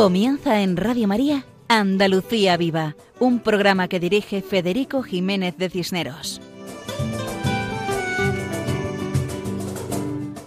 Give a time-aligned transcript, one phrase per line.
[0.00, 6.40] Comienza en Radio María Andalucía Viva, un programa que dirige Federico Jiménez de Cisneros.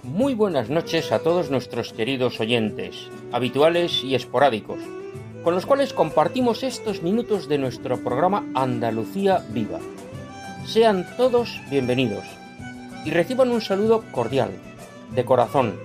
[0.01, 2.95] Muy buenas noches a todos nuestros queridos oyentes,
[3.31, 4.79] habituales y esporádicos,
[5.43, 9.77] con los cuales compartimos estos minutos de nuestro programa Andalucía Viva.
[10.65, 12.25] Sean todos bienvenidos
[13.05, 14.49] y reciban un saludo cordial,
[15.13, 15.75] de corazón,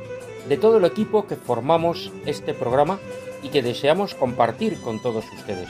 [0.48, 2.98] de todo el equipo que formamos este programa
[3.42, 5.69] y que deseamos compartir con todos ustedes.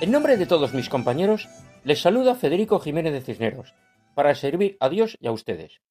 [0.00, 1.48] En nombre de todos mis compañeros,
[1.84, 3.74] les saluda Federico Jiménez de Cisneros,
[4.14, 5.82] para servir a Dios y a ustedes.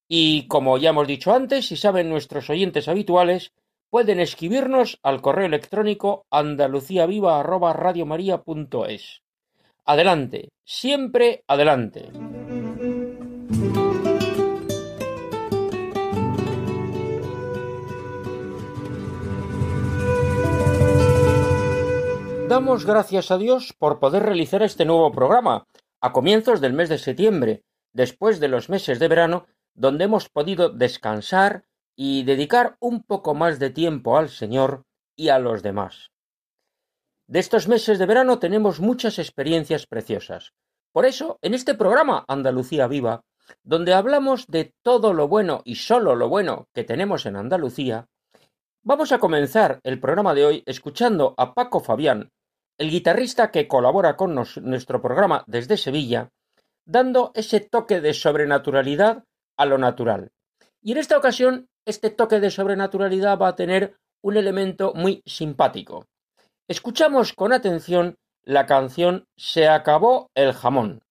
[0.09, 3.53] Y como ya hemos dicho antes, si saben nuestros oyentes habituales,
[3.89, 9.21] pueden escribirnos al correo electrónico andaluciaviva@radiomaria.es.
[9.85, 12.09] Adelante, siempre adelante.
[22.49, 25.67] Damos gracias a Dios por poder realizar este nuevo programa
[26.01, 29.45] a comienzos del mes de septiembre, después de los meses de verano,
[29.75, 31.65] donde hemos podido descansar
[31.95, 36.09] y dedicar un poco más de tiempo al Señor y a los demás.
[37.27, 40.53] De estos meses de verano tenemos muchas experiencias preciosas.
[40.91, 43.21] Por eso, en este programa Andalucía Viva,
[43.61, 48.07] donde hablamos de todo lo bueno y solo lo bueno que tenemos en Andalucía,
[48.81, 52.31] vamos a comenzar el programa de hoy escuchando a Paco Fabián,
[52.79, 56.29] el guitarrista que colabora con nuestro programa desde Sevilla,
[56.85, 59.25] dando ese toque de sobrenaturalidad
[59.57, 60.31] a lo natural.
[60.81, 66.05] Y en esta ocasión, este toque de sobrenaturalidad va a tener un elemento muy simpático.
[66.67, 71.01] Escuchamos con atención la canción Se acabó el jamón,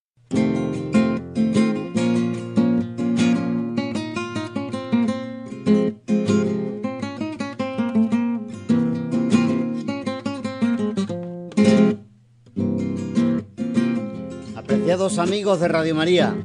[15.17, 16.37] Amigos de Radio María,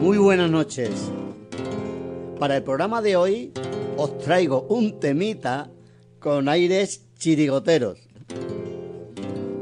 [0.00, 0.90] muy buenas noches.
[2.38, 3.52] Para el programa de hoy
[3.96, 5.68] os traigo un temita
[6.20, 7.98] con aires chirigoteros,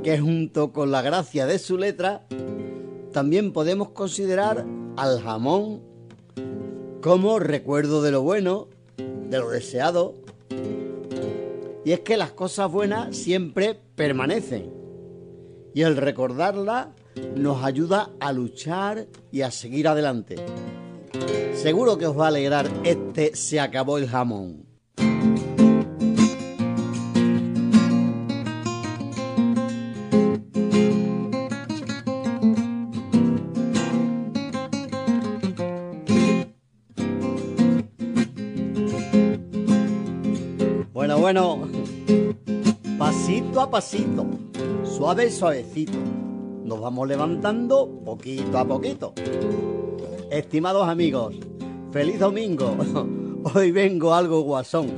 [0.04, 2.26] que junto con la gracia de su letra,
[3.12, 5.80] también podemos considerar al jamón
[7.00, 8.68] como recuerdo de lo bueno,
[8.98, 10.14] de lo deseado.
[11.82, 14.70] Y es que las cosas buenas siempre permanecen.
[15.72, 16.88] Y el recordarlas
[17.34, 20.36] nos ayuda a luchar y a seguir adelante.
[21.54, 24.66] Seguro que os va a alegrar este Se acabó el jamón.
[40.92, 41.68] Bueno, bueno,
[42.98, 44.26] pasito a pasito,
[44.84, 46.25] suave, suavecito
[46.66, 49.14] nos vamos levantando poquito a poquito.
[50.30, 51.36] Estimados amigos,
[51.92, 52.76] feliz domingo.
[53.54, 54.90] Hoy vengo algo guasón.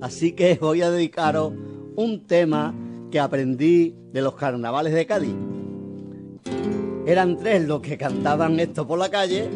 [0.00, 1.52] Así que voy a dedicaros
[1.94, 2.74] un tema
[3.10, 5.34] que aprendí de los carnavales de Cádiz.
[7.06, 9.48] Eran tres los que cantaban esto por la calle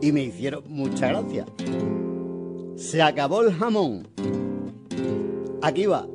[0.00, 1.44] y me hicieron mucha gracia.
[2.76, 4.08] Se acabó el jamón.
[5.60, 6.06] Aquí va.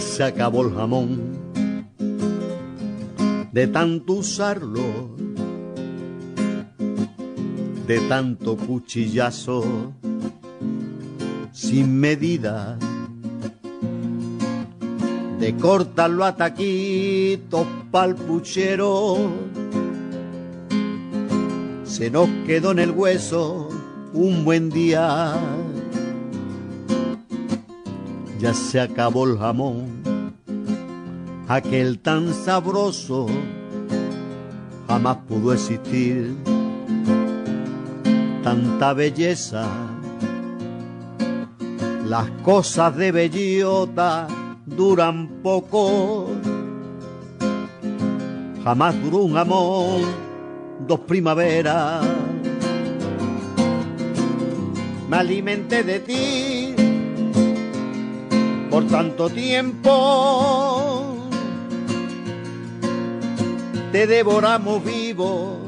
[0.00, 1.38] Se acabó el jamón
[3.52, 5.16] de tanto usarlo,
[7.86, 9.92] de tanto cuchillazo
[11.52, 12.78] sin medida,
[15.40, 19.16] de cortarlo a taquitos pa'l puchero.
[21.84, 23.70] Se nos quedó en el hueso
[24.12, 25.34] un buen día.
[28.38, 30.32] Ya se acabó el jamón,
[31.48, 33.26] aquel tan sabroso
[34.86, 36.36] jamás pudo existir.
[38.42, 39.66] Tanta belleza,
[42.06, 44.28] las cosas de bellota
[44.64, 46.28] duran poco.
[48.64, 50.00] Jamás duró un amor,
[50.86, 52.06] dos primaveras.
[55.08, 56.87] Me alimenté de ti
[58.70, 59.88] por tanto tiempo.
[63.92, 65.58] Te devoramos vivo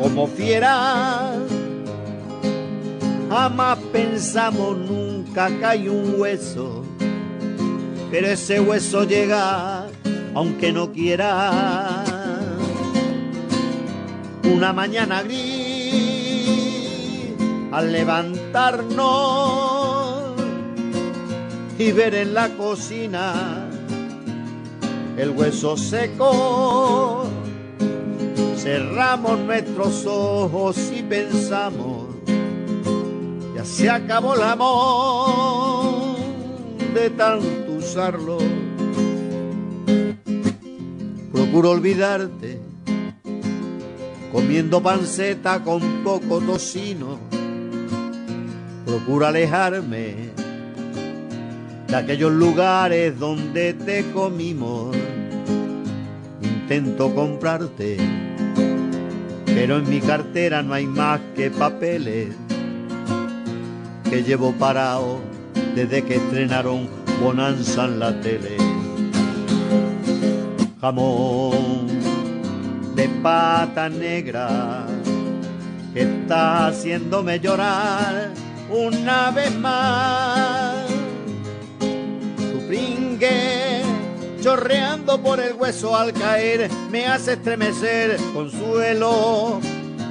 [0.00, 1.38] como fieras.
[3.30, 6.84] Jamás pensamos nunca que hay un hueso,
[8.10, 9.86] pero ese hueso llega
[10.34, 12.04] aunque no quiera.
[14.44, 15.44] Una mañana gris,
[17.70, 19.81] al levantarnos
[21.78, 23.68] y ver en la cocina
[25.16, 27.24] el hueso seco,
[28.56, 32.12] cerramos nuestros ojos y pensamos
[33.64, 36.16] se acabó el amor
[36.94, 38.38] de tanto usarlo.
[41.32, 42.60] Procuro olvidarte,
[44.32, 47.18] comiendo panceta con poco tocino.
[48.84, 50.30] Procuro alejarme
[51.92, 54.96] de aquellos lugares donde te comimos.
[56.40, 57.98] Intento comprarte,
[59.44, 62.28] pero en mi cartera no hay más que papeles
[64.08, 65.20] que llevo parado
[65.74, 66.88] desde que estrenaron
[67.22, 68.56] Bonanza en la tele.
[70.80, 71.88] Jamón
[72.96, 74.86] de pata negra
[75.92, 78.30] que está haciéndome llorar
[78.70, 80.61] una vez más.
[84.40, 89.60] Chorreando por el hueso al caer me hace estremecer consuelo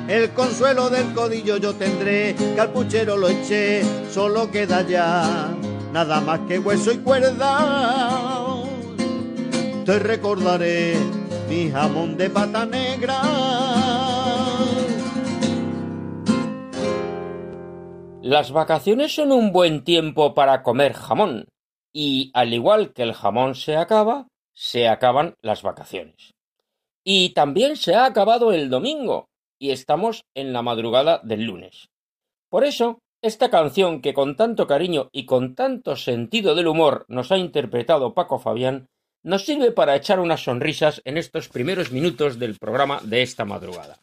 [0.08, 5.50] el consuelo del codillo yo tendré, que al puchero lo eché, solo queda ya
[5.94, 8.64] nada más que hueso y cuerda.
[9.86, 10.96] Te recordaré
[11.48, 13.22] mi jamón de pata negra.
[18.22, 21.46] Las vacaciones son un buen tiempo para comer jamón,
[21.94, 26.34] y al igual que el jamón se acaba, se acaban las vacaciones.
[27.04, 29.30] Y también se ha acabado el domingo,
[29.60, 31.90] y estamos en la madrugada del lunes.
[32.50, 37.32] Por eso, esta canción que con tanto cariño y con tanto sentido del humor nos
[37.32, 38.88] ha interpretado Paco Fabián,
[39.24, 44.00] nos sirve para echar unas sonrisas en estos primeros minutos del programa de esta madrugada.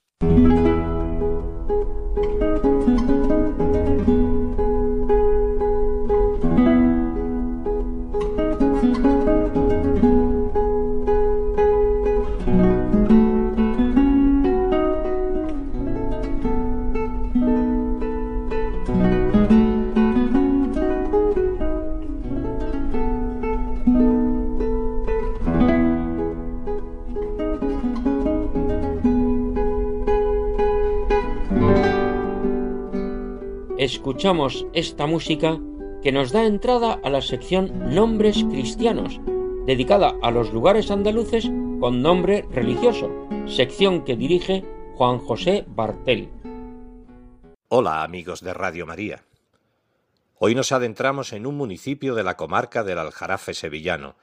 [33.78, 35.60] Escuchamos esta música
[36.02, 39.20] que nos da entrada a la sección Nombres Cristianos,
[39.66, 43.08] dedicada a los lugares andaluces con nombre religioso,
[43.46, 44.64] sección que dirige
[44.96, 46.28] Juan José Bartel.
[47.68, 49.22] Hola amigos de Radio María.
[50.40, 54.16] Hoy nos adentramos en un municipio de la comarca del Aljarafe sevillano.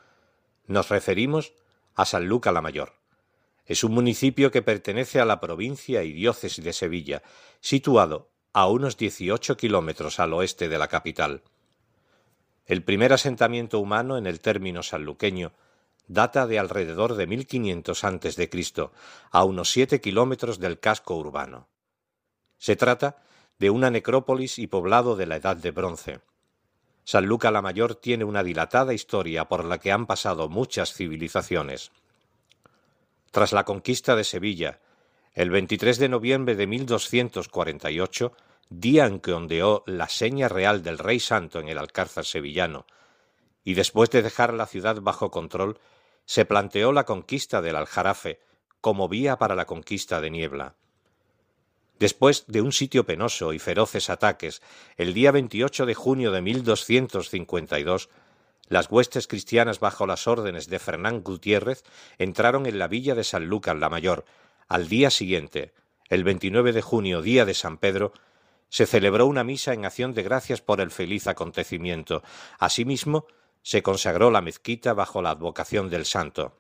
[0.68, 1.54] Nos referimos
[1.94, 2.92] a San Luca la Mayor.
[3.66, 7.24] Es un municipio que pertenece a la provincia y diócesis de Sevilla,
[7.62, 11.42] situado a unos 18 kilómetros al oeste de la capital.
[12.66, 15.52] El primer asentamiento humano en el término sanluqueño
[16.08, 18.50] data de alrededor de 1500 a.C.,
[19.32, 21.68] a unos 7 kilómetros del casco urbano.
[22.58, 23.18] Se trata
[23.60, 26.22] de una necrópolis y poblado de la Edad de Bronce.
[27.04, 31.92] San Luca la Mayor tiene una dilatada historia por la que han pasado muchas civilizaciones.
[33.32, 34.80] Tras la conquista de Sevilla,
[35.36, 38.32] el 23 de noviembre de 1248,
[38.70, 42.86] día en que ondeó la seña real del Rey Santo en el Alcázar sevillano,
[43.62, 45.78] y después de dejar la ciudad bajo control,
[46.24, 48.40] se planteó la conquista del Aljarafe
[48.80, 50.76] como vía para la conquista de Niebla.
[52.00, 54.62] Después de un sitio penoso y feroces ataques,
[54.96, 58.10] el día 28 de junio de 1252,
[58.68, 61.84] Las huestes cristianas bajo las órdenes de Fernán Gutiérrez
[62.18, 64.26] entraron en la villa de San Lucas la Mayor.
[64.68, 65.74] Al día siguiente,
[66.10, 68.14] el 29 de junio, día de San Pedro,
[68.70, 72.24] se celebró una misa en acción de gracias por el feliz acontecimiento.
[72.58, 73.26] Asimismo,
[73.62, 76.58] se consagró la mezquita bajo la advocación del santo.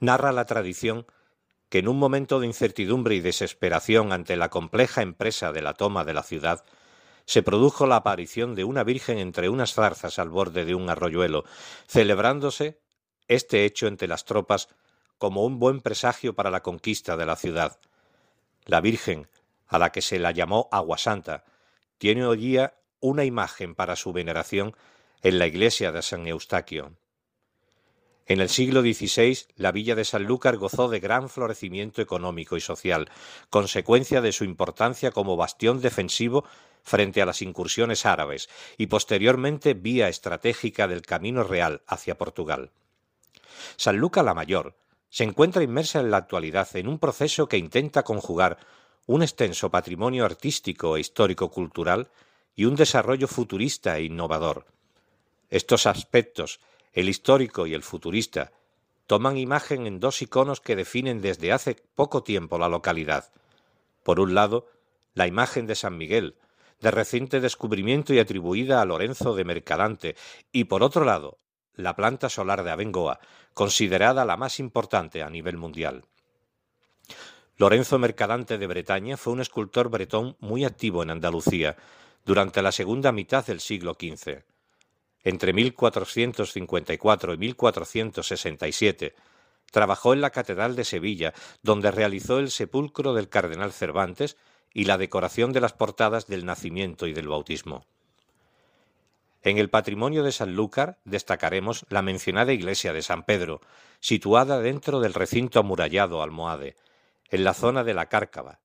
[0.00, 1.06] Narra la tradición
[1.68, 6.04] que en un momento de incertidumbre y desesperación ante la compleja empresa de la toma
[6.04, 6.64] de la ciudad,
[7.24, 11.44] se produjo la aparición de una virgen entre unas zarzas al borde de un arroyuelo,
[11.88, 12.78] celebrándose
[13.26, 14.68] este hecho entre las tropas
[15.18, 17.78] como un buen presagio para la conquista de la ciudad.
[18.64, 19.28] La Virgen,
[19.66, 21.44] a la que se la llamó Agua Santa,
[21.98, 24.76] tiene hoy día una imagen para su veneración
[25.22, 26.92] en la iglesia de San Eustaquio.
[28.28, 33.08] En el siglo XVI, la villa de Sanlúcar gozó de gran florecimiento económico y social,
[33.50, 36.44] consecuencia de su importancia como bastión defensivo
[36.82, 42.72] frente a las incursiones árabes y posteriormente vía estratégica del camino real hacia Portugal.
[43.76, 44.74] Sanlúcar la Mayor
[45.10, 48.58] se encuentra inmersa en la actualidad en un proceso que intenta conjugar
[49.06, 52.08] un extenso patrimonio artístico e histórico-cultural
[52.54, 54.66] y un desarrollo futurista e innovador.
[55.48, 56.60] Estos aspectos
[56.96, 58.52] el histórico y el futurista,
[59.06, 63.30] toman imagen en dos iconos que definen desde hace poco tiempo la localidad.
[64.02, 64.66] Por un lado,
[65.14, 66.36] la imagen de San Miguel,
[66.80, 70.16] de reciente descubrimiento y atribuida a Lorenzo de Mercadante,
[70.52, 71.36] y por otro lado,
[71.76, 73.20] la planta solar de Abengoa,
[73.54, 76.04] considerada la más importante a nivel mundial.
[77.56, 81.76] Lorenzo Mercadante de Bretaña fue un escultor bretón muy activo en Andalucía
[82.24, 84.42] durante la segunda mitad del siglo XV
[85.26, 89.16] entre 1454 y 1467,
[89.72, 94.36] trabajó en la Catedral de Sevilla, donde realizó el sepulcro del cardenal Cervantes
[94.72, 97.86] y la decoración de las portadas del nacimiento y del bautismo.
[99.46, 103.60] En el patrimonio de Sanlúcar destacaremos la mencionada iglesia de San Pedro,
[104.00, 106.74] situada dentro del recinto amurallado almohade,
[107.30, 108.58] en la zona de la Cárcava,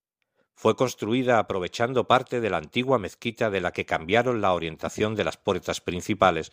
[0.55, 5.23] fue construida aprovechando parte de la antigua mezquita de la que cambiaron la orientación de
[5.23, 6.51] las puertas principales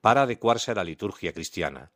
[0.00, 1.90] para adecuarse a la liturgia cristiana.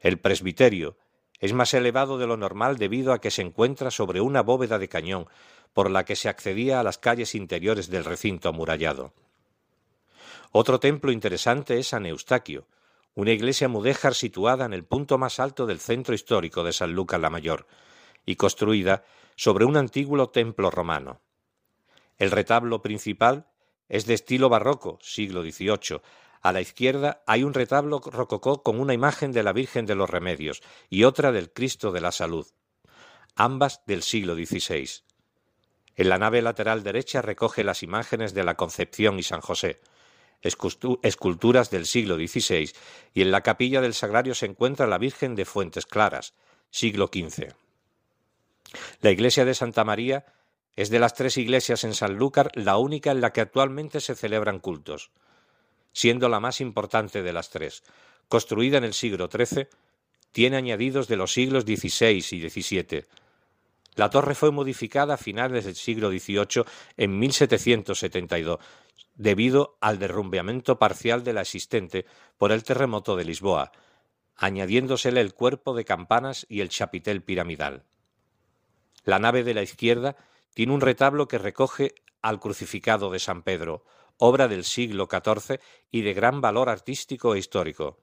[0.00, 0.96] El presbiterio
[1.38, 4.88] es más elevado de lo normal debido a que se encuentra sobre una bóveda de
[4.88, 5.26] cañón
[5.74, 9.12] por la que se accedía a las calles interiores del recinto amurallado.
[10.54, 12.68] Otro templo interesante es San Eustaquio,
[13.14, 17.18] una iglesia mudéjar situada en el punto más alto del centro histórico de San Lucas
[17.18, 17.66] la Mayor,
[18.26, 19.02] y construida
[19.34, 21.22] sobre un antiguo templo romano.
[22.18, 23.46] El retablo principal
[23.88, 26.02] es de estilo barroco, siglo XVIII.
[26.42, 30.10] A la izquierda hay un retablo rococó con una imagen de la Virgen de los
[30.10, 32.46] Remedios y otra del Cristo de la Salud,
[33.36, 35.02] ambas del siglo XVI.
[35.96, 39.80] En la nave lateral derecha recoge las imágenes de la Concepción y San José,
[40.42, 42.70] esculturas del siglo XVI,
[43.14, 46.34] y en la capilla del Sagrario se encuentra la Virgen de Fuentes Claras,
[46.70, 47.54] siglo XV.
[49.00, 50.24] La iglesia de Santa María
[50.76, 54.58] es de las tres iglesias en Sanlúcar la única en la que actualmente se celebran
[54.58, 55.10] cultos,
[55.92, 57.82] siendo la más importante de las tres.
[58.28, 59.68] Construida en el siglo XIII,
[60.32, 63.04] tiene añadidos de los siglos XVI y XVII.
[63.94, 66.64] La torre fue modificada a finales del siglo XVIII
[66.96, 68.58] en 1772,
[69.22, 72.06] debido al derrumbeamiento parcial de la existente
[72.38, 73.70] por el terremoto de Lisboa,
[74.36, 77.84] añadiéndosele el cuerpo de campanas y el chapitel piramidal.
[79.04, 80.16] La nave de la izquierda
[80.54, 83.84] tiene un retablo que recoge al crucificado de San Pedro,
[84.18, 85.60] obra del siglo XIV
[85.92, 88.00] y de gran valor artístico e histórico.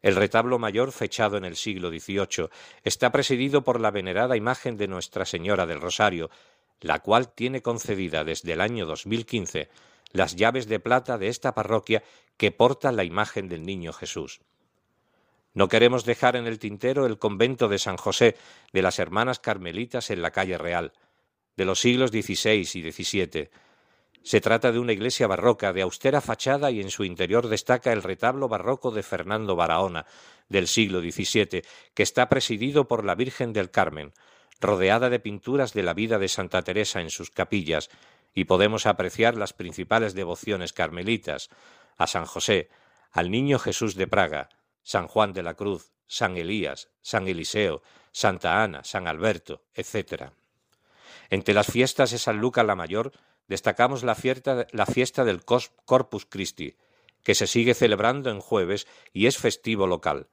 [0.00, 2.48] El retablo mayor, fechado en el siglo XVIII,
[2.84, 6.30] está presidido por la venerada imagen de Nuestra Señora del Rosario,
[6.80, 9.68] la cual tiene concedida desde el año 2015
[10.12, 12.02] las llaves de plata de esta parroquia
[12.36, 14.40] que porta la imagen del Niño Jesús.
[15.52, 18.36] No queremos dejar en el tintero el convento de San José
[18.72, 20.92] de las Hermanas Carmelitas en la calle Real,
[21.56, 23.50] de los siglos XVI y XVII.
[24.22, 28.02] Se trata de una iglesia barroca de austera fachada y en su interior destaca el
[28.02, 30.06] retablo barroco de Fernando Barahona,
[30.48, 31.62] del siglo XVII,
[31.94, 34.12] que está presidido por la Virgen del Carmen,
[34.60, 37.90] rodeada de pinturas de la vida de Santa Teresa en sus capillas,
[38.34, 41.50] y podemos apreciar las principales devociones carmelitas,
[41.96, 42.70] a San José,
[43.10, 44.48] al Niño Jesús de Praga,
[44.82, 47.82] San Juan de la Cruz, San Elías, San Eliseo,
[48.12, 50.30] Santa Ana, San Alberto, etc.
[51.28, 53.12] Entre las fiestas de San Lucas la Mayor
[53.46, 56.76] destacamos la fiesta, la fiesta del Corpus Christi,
[57.22, 60.28] que se sigue celebrando en jueves y es festivo local.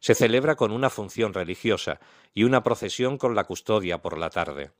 [0.00, 2.00] Se celebra con una función religiosa
[2.34, 4.70] y una procesión con la custodia por la tarde.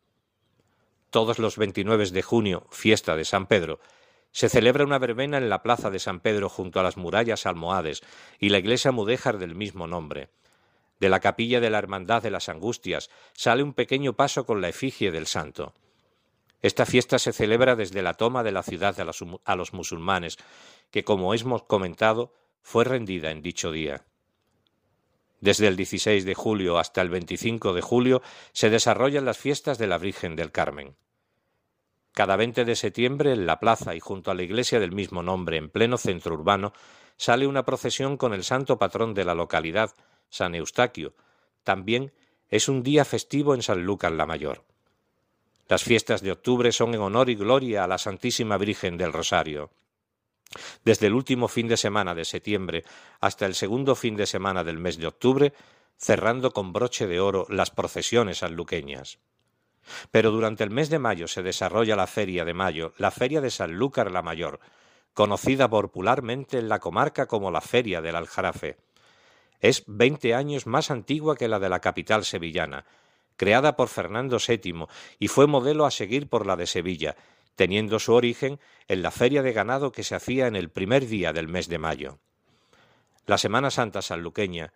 [1.12, 3.80] Todos los 29 de junio, fiesta de San Pedro,
[4.30, 8.00] Se celebra una verbena en la plaza de San Pedro junto a las murallas almohades
[8.38, 10.30] y la iglesia mudéjar del mismo nombre.
[11.00, 14.70] De la capilla de la Hermandad de las Angustias sale un pequeño paso con la
[14.70, 15.74] efigie del santo.
[16.62, 20.38] Esta fiesta se celebra desde la toma de la ciudad a los musulmanes,
[20.90, 24.06] que, como hemos comentado, fue rendida en dicho día.
[25.42, 28.22] Desde el 16 de julio hasta el 25 de julio
[28.52, 30.94] se desarrollan las fiestas de la Virgen del Carmen.
[32.12, 35.56] Cada 20 de septiembre, en la plaza y junto a la iglesia del mismo nombre,
[35.56, 36.72] en pleno centro urbano,
[37.16, 39.90] sale una procesión con el santo patrón de la localidad,
[40.30, 41.12] San Eustaquio.
[41.64, 42.12] También
[42.48, 44.62] es un día festivo en San Lucas la Mayor.
[45.66, 49.72] Las fiestas de octubre son en honor y gloria a la Santísima Virgen del Rosario.
[50.84, 52.84] Desde el último fin de semana de septiembre
[53.20, 55.52] hasta el segundo fin de semana del mes de octubre,
[55.96, 59.18] cerrando con broche de oro las procesiones sanluqueñas.
[60.10, 63.50] Pero durante el mes de mayo se desarrolla la Feria de Mayo, la Feria de
[63.50, 64.60] Sanlúcar la Mayor,
[65.14, 68.78] conocida popularmente en la comarca como la Feria del Aljarafe.
[69.60, 72.84] Es veinte años más antigua que la de la capital sevillana,
[73.36, 74.86] creada por Fernando VII
[75.18, 77.16] y fue modelo a seguir por la de Sevilla,
[77.54, 81.32] teniendo su origen en la feria de ganado que se hacía en el primer día
[81.32, 82.18] del mes de mayo.
[83.26, 84.72] La Semana Santa sanluqueña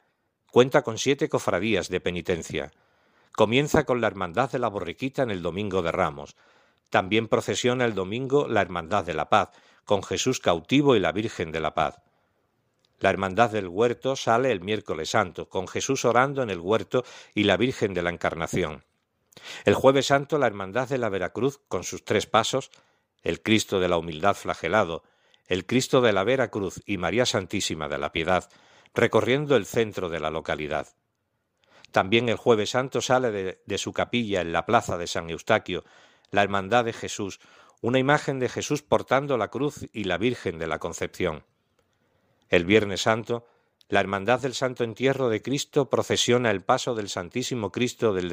[0.50, 2.72] cuenta con siete cofradías de penitencia.
[3.32, 6.36] Comienza con la Hermandad de la Borriquita en el Domingo de Ramos.
[6.88, 9.50] También procesiona el domingo la Hermandad de la Paz,
[9.84, 12.00] con Jesús cautivo y la Virgen de la Paz.
[12.98, 17.04] La Hermandad del Huerto sale el miércoles santo, con Jesús orando en el huerto
[17.34, 18.84] y la Virgen de la Encarnación.
[19.64, 22.70] El jueves santo la Hermandad de la Veracruz con sus tres pasos,
[23.22, 25.02] el Cristo de la Humildad flagelado,
[25.46, 28.48] el Cristo de la Veracruz y María Santísima de la Piedad,
[28.94, 30.88] recorriendo el centro de la localidad.
[31.92, 35.84] También el jueves santo sale de, de, su capilla en la plaza de San Eustaquio
[36.30, 37.40] la Hermandad de Jesús,
[37.80, 41.44] una imagen de Jesús portando la cruz y la Virgen de la Concepción.
[42.48, 43.46] El Viernes Santo,
[43.88, 48.28] la Hermandad del Santo Entierro de Cristo procesiona el paso del Santísimo Cristo del,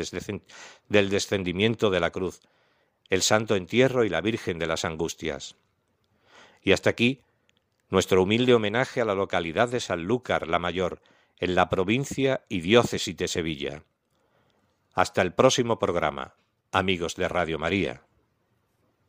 [1.09, 2.41] descendimiento de la cruz,
[3.09, 5.55] el Santo Entierro y la Virgen de las Angustias.
[6.61, 7.21] Y hasta aquí
[7.89, 11.01] nuestro humilde homenaje a la localidad de Sanlúcar la Mayor,
[11.39, 13.83] en la provincia y diócesis de Sevilla.
[14.93, 16.33] Hasta el próximo programa,
[16.71, 18.03] amigos de Radio María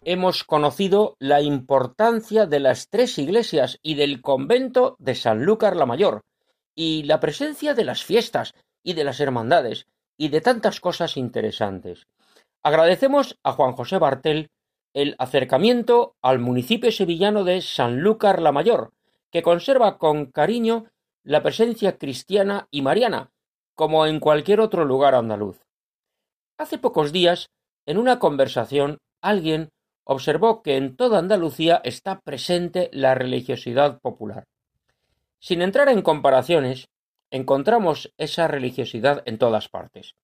[0.04, 6.22] hemos conocido la importancia de las tres iglesias y del convento de Sanlúcar la Mayor,
[6.74, 12.06] y la presencia de las fiestas y de las hermandades y de tantas cosas interesantes.
[12.62, 14.50] Agradecemos a Juan José Bartel
[14.94, 18.92] el acercamiento al municipio sevillano de Sanlúcar la Mayor,
[19.30, 20.86] que conserva con cariño
[21.24, 23.32] la presencia cristiana y mariana,
[23.74, 25.60] como en cualquier otro lugar andaluz.
[26.58, 27.50] Hace pocos días,
[27.86, 29.70] en una conversación, alguien
[30.04, 34.44] observó que en toda Andalucía está presente la religiosidad popular.
[35.44, 36.88] Sin entrar en comparaciones,
[37.30, 40.16] encontramos esa religiosidad en todas partes.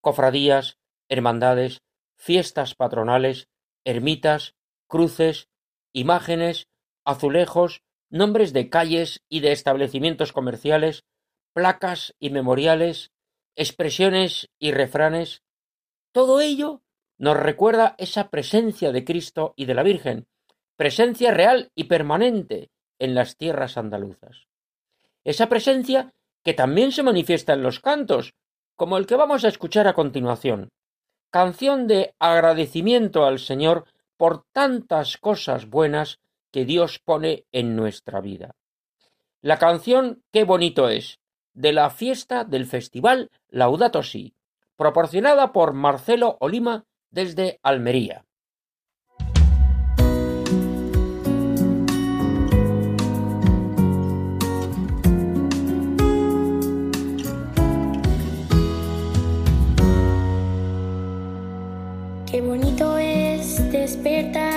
[0.00, 0.78] Cofradías,
[1.08, 1.82] hermandades,
[2.14, 3.48] fiestas patronales,
[3.84, 4.54] ermitas,
[4.86, 5.48] cruces,
[5.92, 6.68] imágenes,
[7.04, 11.02] azulejos, nombres de calles y de establecimientos comerciales,
[11.52, 13.10] placas y memoriales,
[13.56, 15.42] expresiones y refranes,
[16.12, 16.84] todo ello
[17.18, 20.28] nos recuerda esa presencia de Cristo y de la Virgen,
[20.76, 24.49] presencia real y permanente en las tierras andaluzas.
[25.24, 28.34] Esa presencia que también se manifiesta en los cantos,
[28.76, 30.70] como el que vamos a escuchar a continuación,
[31.30, 33.84] canción de agradecimiento al Señor
[34.16, 36.18] por tantas cosas buenas
[36.50, 38.54] que Dios pone en nuestra vida.
[39.40, 41.20] La canción Qué bonito es,
[41.54, 44.34] de la fiesta del festival Laudato Si,
[44.76, 48.24] proporcionada por Marcelo Olima desde Almería.
[64.00, 64.49] Despertar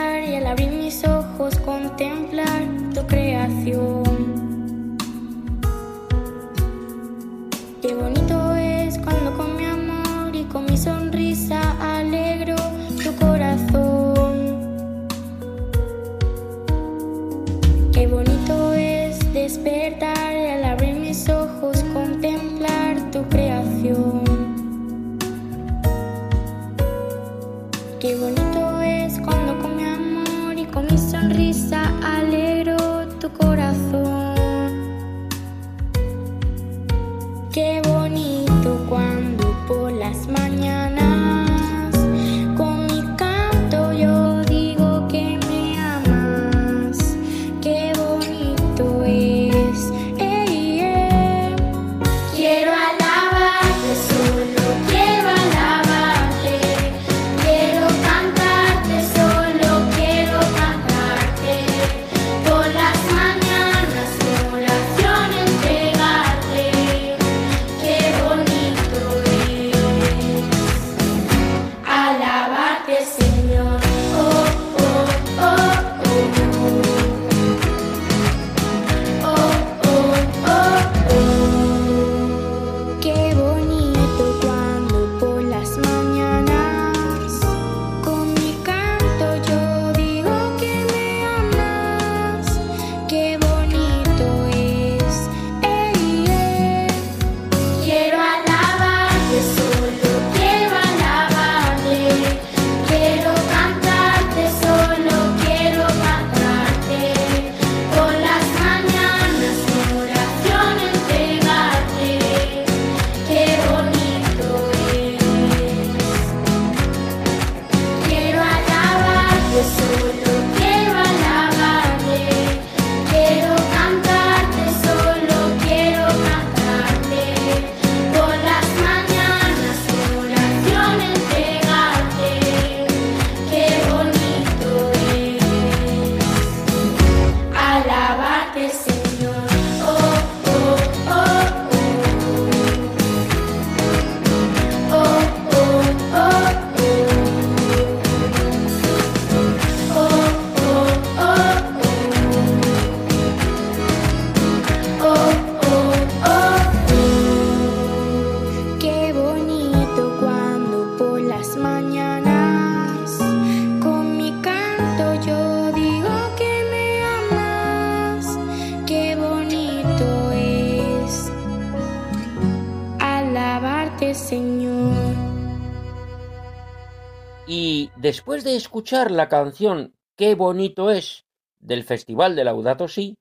[178.73, 181.25] escuchar la canción Qué bonito es
[181.59, 183.19] del Festival de Laudato Si,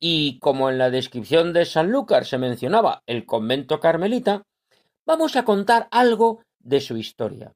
[0.00, 4.44] y como en la descripción de Sanlúcar se mencionaba el convento carmelita,
[5.04, 7.52] vamos a contar algo de su historia.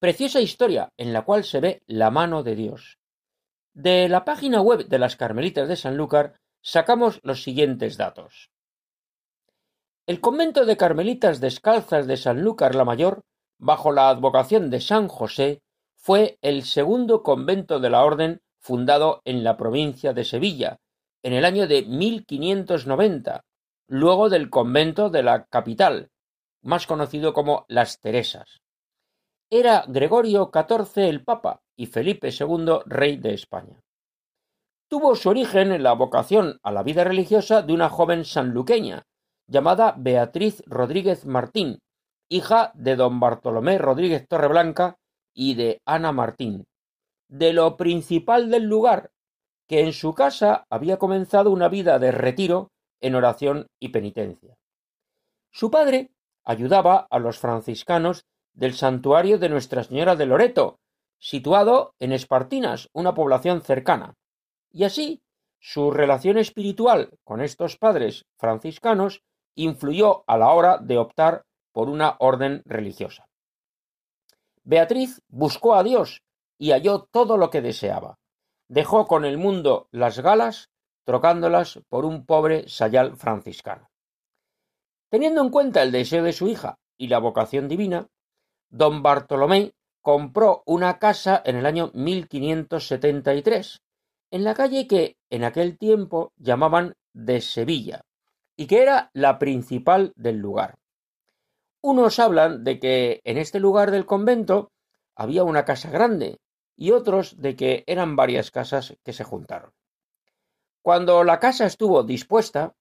[0.00, 2.98] Preciosa historia en la cual se ve la mano de Dios.
[3.72, 8.50] De la página web de las Carmelitas de Sanlúcar sacamos los siguientes datos.
[10.08, 13.20] El convento de Carmelitas Descalzas de Sanlúcar la Mayor,
[13.60, 15.60] bajo la advocación de San José,
[16.04, 20.76] fue el segundo convento de la orden fundado en la provincia de Sevilla,
[21.22, 23.42] en el año de 1590,
[23.88, 26.10] luego del convento de la capital,
[26.62, 28.60] más conocido como las Teresas.
[29.50, 33.80] Era Gregorio XIV el Papa y Felipe II rey de España.
[34.90, 39.04] Tuvo su origen en la vocación a la vida religiosa de una joven sanluqueña,
[39.46, 41.78] llamada Beatriz Rodríguez Martín,
[42.28, 44.98] hija de don Bartolomé Rodríguez Torreblanca
[45.34, 46.66] y de Ana Martín,
[47.28, 49.10] de lo principal del lugar,
[49.66, 52.70] que en su casa había comenzado una vida de retiro
[53.00, 54.56] en oración y penitencia.
[55.50, 56.10] Su padre
[56.44, 60.78] ayudaba a los franciscanos del santuario de Nuestra Señora de Loreto,
[61.18, 64.14] situado en Espartinas, una población cercana.
[64.70, 65.22] Y así,
[65.58, 69.22] su relación espiritual con estos padres franciscanos
[69.54, 73.26] influyó a la hora de optar por una orden religiosa.
[74.64, 76.22] Beatriz buscó a Dios
[76.58, 78.18] y halló todo lo que deseaba.
[78.68, 80.70] Dejó con el mundo las galas,
[81.04, 83.90] trocándolas por un pobre sayal franciscano.
[85.10, 88.08] Teniendo en cuenta el deseo de su hija y la vocación divina,
[88.70, 93.82] don Bartolomé compró una casa en el año 1573,
[94.30, 98.04] en la calle que en aquel tiempo llamaban de Sevilla,
[98.56, 100.78] y que era la principal del lugar.
[101.86, 104.72] Unos hablan de que en este lugar del convento
[105.14, 106.40] había una casa grande,
[106.78, 109.70] y otros de que eran varias casas que se juntaron.
[110.80, 112.72] Cuando la casa estuvo dispuesta,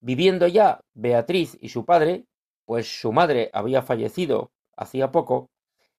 [0.00, 2.24] viviendo ya Beatriz y su padre,
[2.64, 5.50] pues su madre había fallecido hacía poco,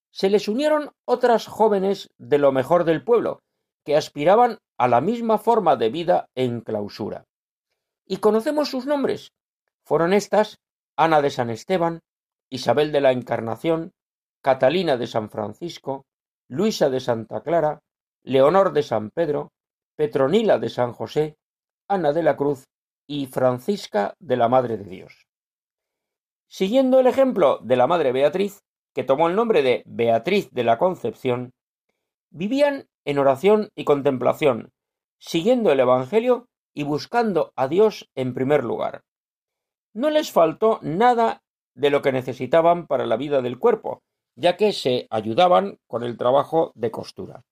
[0.09, 3.43] se les unieron otras jóvenes de lo mejor del pueblo,
[3.85, 7.27] que aspiraban a la misma forma de vida en clausura.
[8.07, 9.31] Y conocemos sus nombres.
[9.83, 10.57] Fueron estas
[10.95, 12.01] Ana de San Esteban,
[12.49, 13.93] Isabel de la Encarnación,
[14.41, 16.05] Catalina de San Francisco,
[16.47, 17.81] Luisa de Santa Clara,
[18.23, 19.51] Leonor de San Pedro,
[19.95, 21.35] Petronila de San José,
[21.87, 22.65] Ana de la Cruz
[23.07, 25.27] y Francisca de la Madre de Dios.
[26.49, 28.59] Siguiendo el ejemplo de la Madre Beatriz,
[28.93, 31.51] que tomó el nombre de Beatriz de la Concepción,
[32.29, 34.71] vivían en oración y contemplación,
[35.19, 39.03] siguiendo el Evangelio y buscando a Dios en primer lugar.
[39.93, 41.41] No les faltó nada
[41.77, 44.01] de lo que necesitaban para la vida del cuerpo,
[44.35, 47.43] ya que se ayudaban con el trabajo de costura.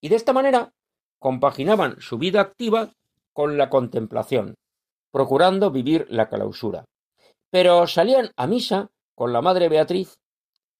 [0.00, 0.72] Y de esta manera
[1.18, 2.92] compaginaban su vida activa
[3.32, 4.54] con la contemplación,
[5.10, 6.84] procurando vivir la clausura.
[7.50, 10.18] Pero salían a misa con la Madre Beatriz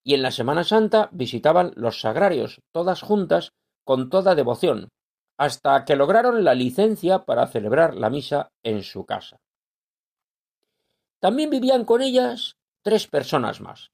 [0.04, 3.52] y en la Semana Santa visitaban los sagrarios, todas juntas,
[3.84, 4.88] con toda devoción,
[5.36, 9.38] hasta que lograron la licencia para celebrar la misa en su casa.
[11.20, 13.90] También vivían con ellas tres personas más,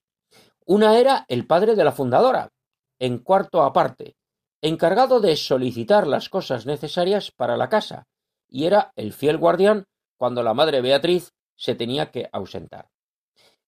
[0.67, 2.53] una era el padre de la fundadora,
[2.99, 4.17] en cuarto aparte,
[4.61, 8.05] encargado de solicitar las cosas necesarias para la casa,
[8.49, 9.85] y era el fiel guardián
[10.19, 12.91] cuando la madre Beatriz se tenía que ausentar.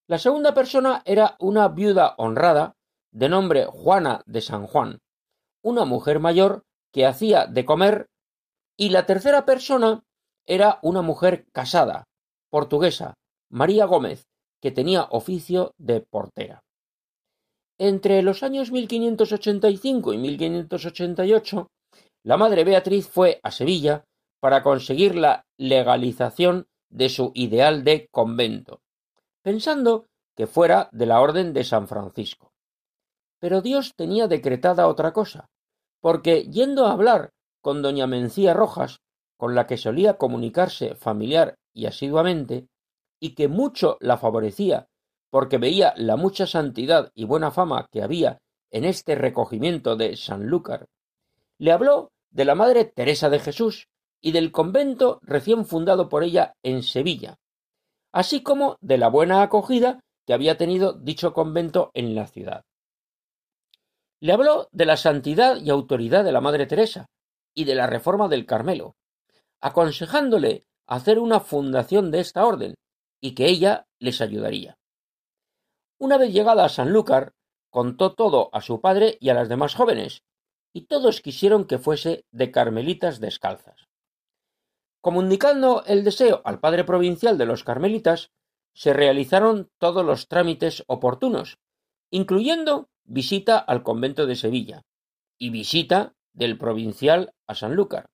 [0.08, 2.74] La segunda persona era una viuda honrada
[3.12, 4.98] de nombre Juana de San Juan,
[5.62, 8.10] una mujer mayor que hacía de comer,
[8.76, 10.02] y la tercera persona
[10.46, 12.08] era una mujer casada,
[12.50, 13.14] portuguesa,
[13.48, 14.26] María Gómez,
[14.62, 16.62] que tenía oficio de portera.
[17.78, 21.66] Entre los años 1585 y 1588,
[22.24, 24.04] la madre Beatriz fue a Sevilla
[24.40, 28.80] para conseguir la legalización de su ideal de convento,
[29.42, 32.52] pensando que fuera de la Orden de San Francisco.
[33.40, 35.46] Pero Dios tenía decretada otra cosa,
[36.00, 39.00] porque yendo a hablar con doña Mencía Rojas,
[39.36, 42.68] con la que solía comunicarse familiar y asiduamente,
[43.22, 44.88] y que mucho la favorecía
[45.30, 48.38] porque veía la mucha santidad y buena fama que había
[48.72, 50.88] en este recogimiento de Sanlúcar,
[51.56, 53.86] le habló de la Madre Teresa de Jesús
[54.20, 57.36] y del convento recién fundado por ella en Sevilla,
[58.10, 62.64] así como de la buena acogida que había tenido dicho convento en la ciudad.
[64.18, 67.06] Le habló de la santidad y autoridad de la Madre Teresa
[67.54, 68.96] y de la reforma del Carmelo,
[69.60, 72.74] aconsejándole hacer una fundación de esta orden
[73.22, 74.76] y que ella les ayudaría.
[75.98, 77.34] Una vez llegada a Sanlúcar,
[77.70, 80.24] contó todo a su padre y a las demás jóvenes,
[80.74, 83.88] y todos quisieron que fuese de carmelitas descalzas.
[85.00, 88.30] Comunicando el deseo al padre provincial de los carmelitas,
[88.74, 91.58] se realizaron todos los trámites oportunos,
[92.10, 94.82] incluyendo visita al convento de Sevilla
[95.38, 98.10] y visita del provincial a Sanlúcar,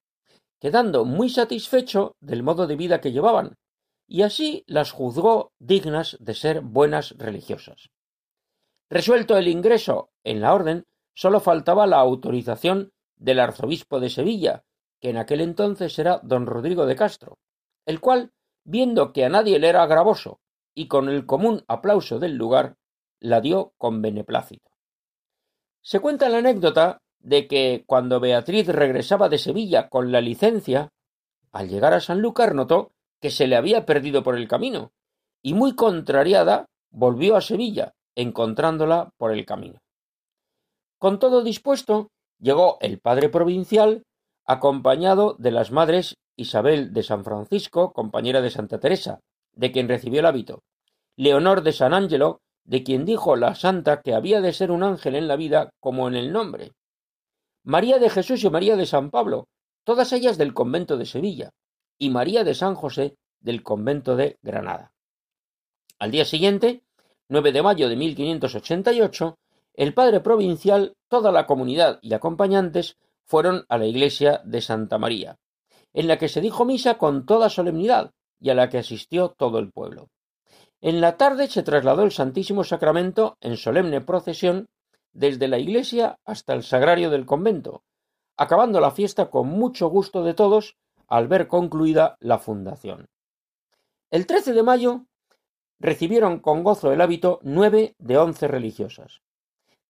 [0.61, 3.57] quedando muy satisfecho del modo de vida que llevaban,
[4.09, 7.91] y así las juzgó dignas de ser buenas religiosas.
[8.91, 14.65] Resuelto el ingreso en la orden, sólo faltaba la autorización del arzobispo de Sevilla,
[14.99, 17.39] que en aquel entonces era don Rodrigo de Castro,
[17.85, 18.33] el cual,
[18.65, 20.41] viendo que a nadie le era gravoso
[20.75, 22.77] y con el común aplauso del lugar,
[23.21, 24.71] la dio con beneplácito.
[25.83, 30.93] Se cuenta la anécdota de que cuando Beatriz regresaba de Sevilla con la licencia,
[31.53, 34.93] al llegar a Sanlúcar notó que se le había perdido por el camino,
[35.43, 39.81] y muy contrariada volvió a Sevilla, encontrándola por el camino.
[40.99, 44.03] Con todo dispuesto, llegó el padre provincial,
[44.45, 49.21] acompañado de las madres Isabel de San Francisco, compañera de Santa Teresa,
[49.55, 50.63] de quien recibió el hábito,
[51.17, 55.15] Leonor de San Angelo, de quien dijo la santa que había de ser un ángel
[55.15, 56.73] en la vida como en el nombre,
[57.65, 59.47] María de Jesús y María de San Pablo,
[59.85, 61.51] todas ellas del convento de Sevilla,
[61.99, 64.93] y María de San José del convento de Granada.
[65.99, 66.83] Al día siguiente,
[67.29, 69.39] 9 de mayo de 1588,
[69.75, 75.39] el padre provincial, toda la comunidad y acompañantes fueron a la iglesia de Santa María,
[75.93, 79.59] en la que se dijo misa con toda solemnidad y a la que asistió todo
[79.59, 80.09] el pueblo.
[80.81, 84.69] En la tarde se trasladó el Santísimo Sacramento en solemne procesión
[85.13, 87.83] desde la iglesia hasta el sagrario del convento,
[88.37, 90.77] acabando la fiesta con mucho gusto de todos
[91.09, 93.09] al ver concluida la fundación.
[94.11, 95.07] El 13 de mayo
[95.81, 99.23] recibieron con gozo el hábito nueve de once religiosas.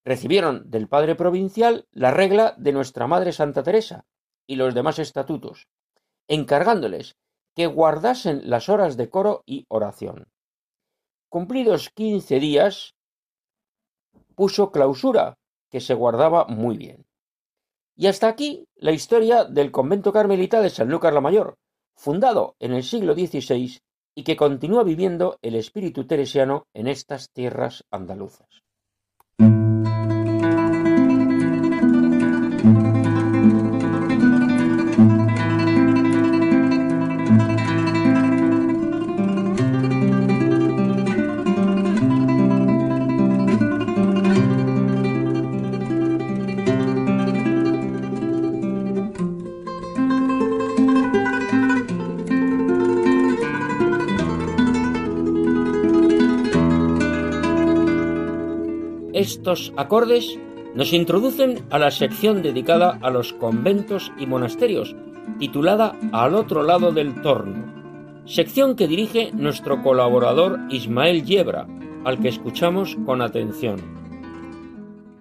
[0.04, 4.06] Recibieron del padre provincial la regla de nuestra Madre Santa Teresa
[4.46, 5.68] y los demás estatutos,
[6.28, 7.16] encargándoles
[7.54, 10.28] que guardasen las horas de coro y oración.
[11.28, 12.94] Cumplidos quince días,
[14.34, 15.36] puso clausura,
[15.68, 17.07] que se guardaba muy bien.
[18.00, 21.56] Y hasta aquí la historia del convento carmelita de Sanlúcar la Mayor,
[21.96, 23.80] fundado en el siglo XVI
[24.14, 28.62] y que continúa viviendo el espíritu teresiano en estas tierras andaluzas.
[59.48, 60.38] Estos acordes
[60.74, 64.94] nos introducen a la sección dedicada a los conventos y monasterios,
[65.38, 71.66] titulada Al otro lado del torno, sección que dirige nuestro colaborador Ismael Yebra,
[72.04, 73.80] al que escuchamos con atención.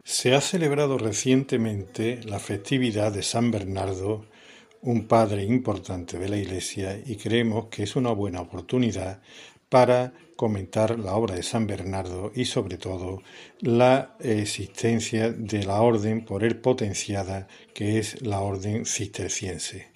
[0.04, 4.26] Se ha celebrado recientemente la festividad de San Bernardo,
[4.82, 9.22] un padre importante de la Iglesia, y creemos que es una buena oportunidad
[9.70, 13.22] para comentar la obra de San Bernardo y sobre todo
[13.60, 19.88] la existencia de la orden por él potenciada que es la orden cisterciense.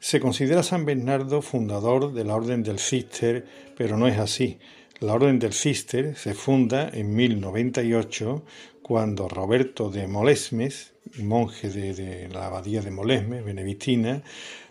[0.00, 3.46] Se considera San Bernardo fundador de la orden del Cister,
[3.76, 4.58] pero no es así.
[4.98, 8.42] La orden del Cister se funda en 1098
[8.82, 14.22] cuando Roberto de Molesmes, monje de, de la abadía de Molesmes, benedictina,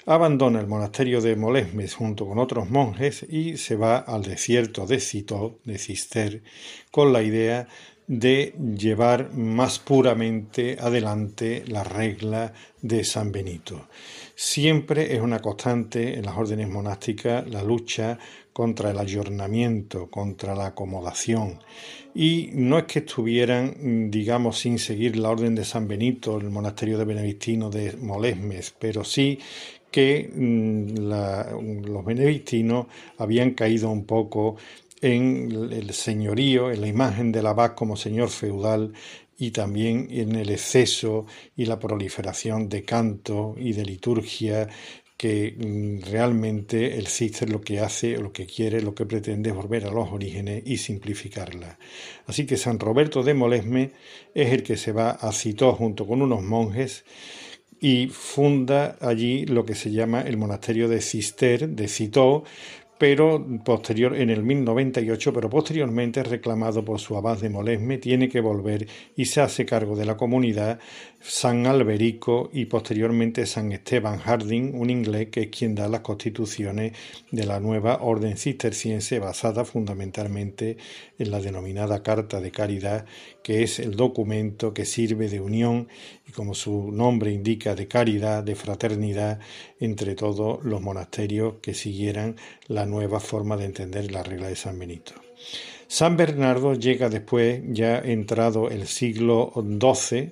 [0.10, 5.00] abandona el monasterio de Molesmes junto con otros monjes y se va al desierto de
[5.00, 6.42] Citó, de Cister,
[6.90, 7.68] con la idea
[8.08, 13.88] de llevar más puramente adelante la regla de San Benito.
[14.34, 18.18] Siempre es una constante en las órdenes monásticas la lucha
[18.52, 21.60] contra el ayornamiento, contra la acomodación.
[22.16, 26.98] Y no es que estuvieran, digamos, sin seguir la orden de San Benito, el monasterio
[26.98, 29.40] de Benedictino de Molesmes, pero sí
[29.92, 34.58] que mm, los benedictinos habían caído un poco
[35.02, 38.94] en el señorío, en la imagen del abad como señor feudal
[39.38, 41.26] y también en el exceso
[41.56, 44.68] y la proliferación de canto y de liturgia
[45.20, 49.56] que mm, realmente el cister lo que hace, lo que quiere, lo que pretende es
[49.56, 51.78] volver a los orígenes y simplificarla.
[52.26, 53.92] Así que San Roberto de Molesme
[54.34, 57.04] es el que se va a Citó junto con unos monjes
[57.80, 62.44] y funda allí lo que se llama el monasterio de Cister, de Citó,
[63.00, 68.42] pero posterior en el 1098, pero posteriormente reclamado por su abad de Molesme, tiene que
[68.42, 70.80] volver y se hace cargo de la comunidad
[71.22, 76.92] San Alberico y posteriormente San Esteban Harding, un inglés que es quien da las constituciones
[77.32, 80.76] de la nueva orden cisterciense basada fundamentalmente
[81.18, 83.06] en la denominada Carta de Caridad,
[83.50, 85.88] que es el documento que sirve de unión
[86.28, 89.40] y como su nombre indica de caridad, de fraternidad
[89.80, 92.36] entre todos los monasterios que siguieran
[92.68, 95.14] la nueva forma de entender la regla de San Benito.
[95.88, 100.32] San Bernardo llega después, ya entrado el siglo XII,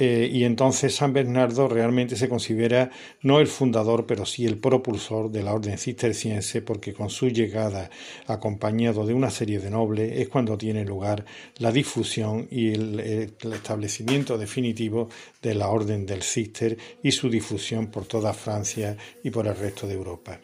[0.00, 5.30] eh, y entonces San Bernardo realmente se considera no el fundador, pero sí el propulsor
[5.30, 7.90] de la orden cisterciense, porque con su llegada,
[8.26, 11.26] acompañado de una serie de nobles, es cuando tiene lugar
[11.58, 15.10] la difusión y el, el establecimiento definitivo
[15.42, 19.86] de la orden del cister y su difusión por toda Francia y por el resto
[19.86, 20.40] de Europa.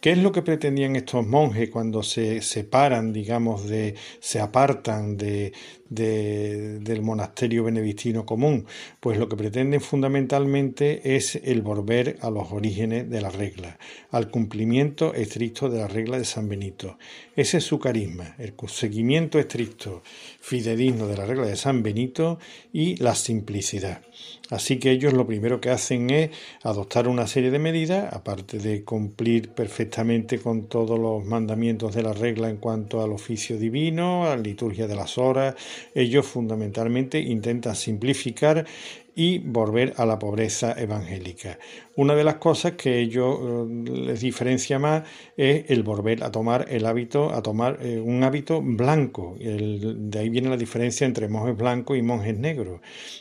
[0.00, 5.52] ¿Qué es lo que pretendían estos monjes cuando se separan, digamos, de, se apartan de,
[5.90, 8.64] del monasterio benedictino común?
[8.98, 13.78] Pues lo que pretenden fundamentalmente es el volver a los orígenes de la regla,
[14.10, 16.96] al cumplimiento estricto de la regla de San Benito.
[17.36, 20.02] Ese es su carisma, el seguimiento estricto,
[20.50, 22.40] fidedigno de la regla de San Benito
[22.72, 24.02] y la simplicidad.
[24.50, 26.30] Así que ellos lo primero que hacen es
[26.64, 32.12] adoptar una serie de medidas, aparte de cumplir perfectamente con todos los mandamientos de la
[32.12, 35.54] regla en cuanto al oficio divino, a la liturgia de las horas,
[35.94, 38.66] ellos fundamentalmente intentan simplificar
[39.14, 41.58] y volver a la pobreza evangélica.
[42.00, 45.02] Una de las cosas que ellos eh, les diferencia más
[45.36, 49.36] es el volver a tomar el hábito, a tomar eh, un hábito blanco.
[49.38, 52.80] de ahí viene la diferencia entre monjes blancos y monjes negros.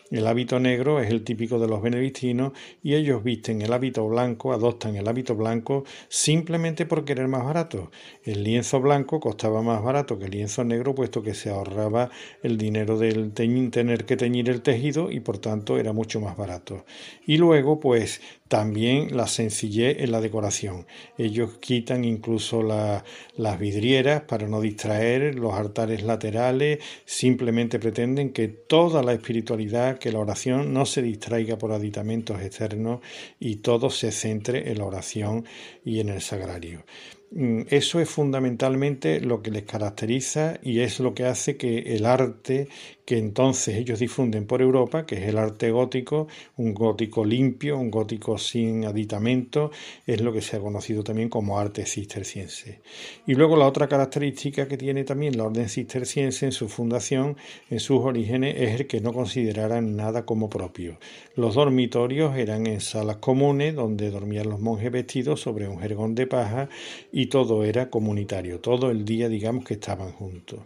[0.10, 4.54] El hábito negro es el típico de los benedictinos y ellos visten el hábito blanco,
[4.54, 7.92] adoptan el hábito blanco simplemente por querer más barato.
[8.24, 12.12] El lienzo blanco costaba más barato que el lienzo negro puesto que se ahorraba
[12.44, 16.86] el dinero del tener que teñir el tejido y por tanto era mucho más barato.
[17.28, 20.88] Y luego pues también la sencillez en la decoración.
[21.18, 29.04] Ellos quitan incluso las vidrieras para no distraer los altares laterales, simplemente pretenden que toda
[29.04, 33.02] la espiritualidad, que la oración no se distraiga por aditamentos externos
[33.39, 35.45] y todo se centre en la oración
[35.86, 36.84] y en el sagrario.
[37.32, 42.08] Mm, eso es fundamentalmente lo que les caracteriza y es lo que hace que el
[42.08, 42.68] arte
[43.10, 47.89] que entonces ellos difunden por Europa, que es el arte gótico, un gótico limpio, un
[47.89, 49.72] gótico sin aditamento,
[50.05, 52.82] es lo que se ha conocido también como arte cisterciense.
[53.26, 57.36] Y luego la otra característica que tiene también la orden cisterciense en su fundación,
[57.72, 60.99] en sus orígenes, es el que no consideraran nada como propio.
[61.34, 66.28] Los dormitorios eran en salas comunes donde dormían los monjes vestidos sobre un jergón de
[66.28, 66.70] paja
[67.12, 70.60] y todo era comunitario, todo el día digamos que estaban juntos.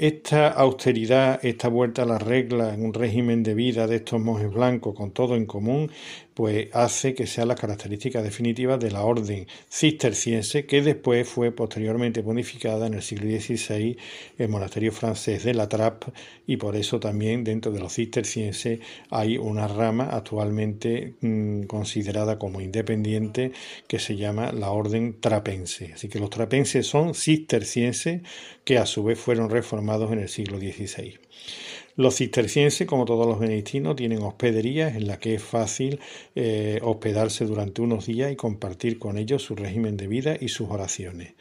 [0.00, 4.48] Esta austeridad, esta vuelta a la regla en un régimen de vida de estos monjes
[4.52, 5.90] blancos con todo en común,
[6.38, 12.22] pues hace que sea la característica definitiva de la orden cisterciense que después fue posteriormente
[12.22, 13.98] modificada en el siglo XVI
[14.38, 16.12] el monasterio francés de la Trappe
[16.46, 18.78] y por eso también dentro de los cistercienses
[19.10, 23.50] hay una rama actualmente mm, considerada como independiente
[23.88, 25.94] que se llama la orden trapense.
[25.94, 28.22] Así que los trapenses son cistercienses
[28.62, 31.18] que a su vez fueron reformados en el siglo XVI.
[31.98, 35.98] Los cistercienses, como todos los benedictinos, tienen hospederías en las que es fácil
[36.36, 40.70] eh, hospedarse durante unos días y compartir con ellos su régimen de vida y sus
[40.70, 41.32] oraciones.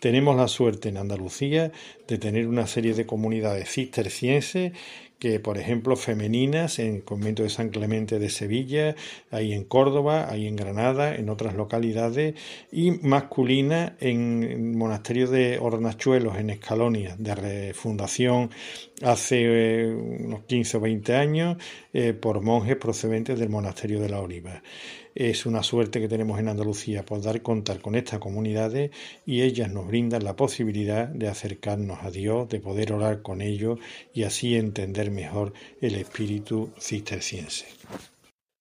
[0.00, 1.72] Tenemos la suerte en Andalucía
[2.06, 4.72] de tener una serie de comunidades cistercienses
[5.22, 8.96] que, por ejemplo, femeninas en el convento de San Clemente de Sevilla,
[9.30, 12.34] ahí en Córdoba, ahí en Granada, en otras localidades,
[12.72, 18.50] y masculinas en el monasterio de Hornachuelos, en Escalonia, de refundación
[19.00, 21.56] hace eh, unos 15 o 20 años
[21.92, 24.60] eh, por monjes procedentes del monasterio de la Oliva.
[25.14, 28.92] Es una suerte que tenemos en Andalucía poder contar con estas comunidades
[29.26, 33.78] y ellas nos brindan la posibilidad de acercarnos a Dios, de poder orar con ellos
[34.14, 35.52] y así entender mejor
[35.82, 37.66] el espíritu cisterciense.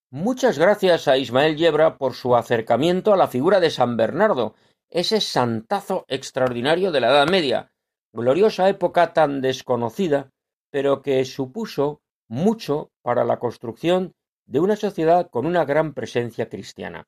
[0.10, 4.56] Muchas gracias a Ismael Yebra por su acercamiento a la figura de San Bernardo,
[4.90, 7.72] ese santazo extraordinario de la Edad Media,
[8.12, 10.32] gloriosa época tan desconocida,
[10.70, 14.14] pero que supuso mucho para la construcción
[14.52, 17.08] de una sociedad con una gran presencia cristiana.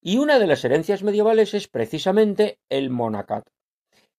[0.00, 3.46] Y una de las herencias medievales es precisamente el monacat.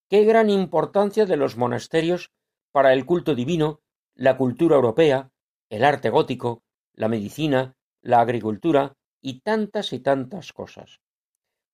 [0.08, 2.30] Qué gran importancia de los monasterios
[2.72, 3.82] para el culto divino,
[4.14, 5.32] la cultura europea,
[5.70, 6.62] el arte gótico,
[6.94, 11.00] la medicina, la agricultura y tantas y tantas cosas.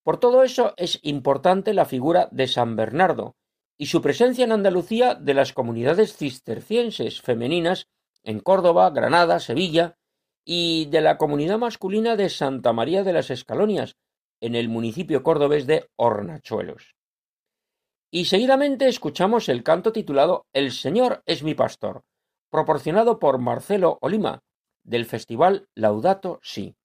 [0.04, 3.36] Por todo eso es importante la figura de San Bernardo
[3.78, 7.90] y su presencia en Andalucía de las comunidades cistercienses femeninas
[8.24, 9.98] en Córdoba, Granada, Sevilla
[10.50, 13.98] y de la comunidad masculina de Santa María de las Escalonias
[14.40, 16.96] en el municipio cordobés de Hornachuelos.
[18.10, 22.06] Y seguidamente escuchamos el canto titulado El Señor es mi pastor,
[22.50, 24.42] proporcionado por Marcelo Olima,
[24.86, 26.78] del festival Laudato Si.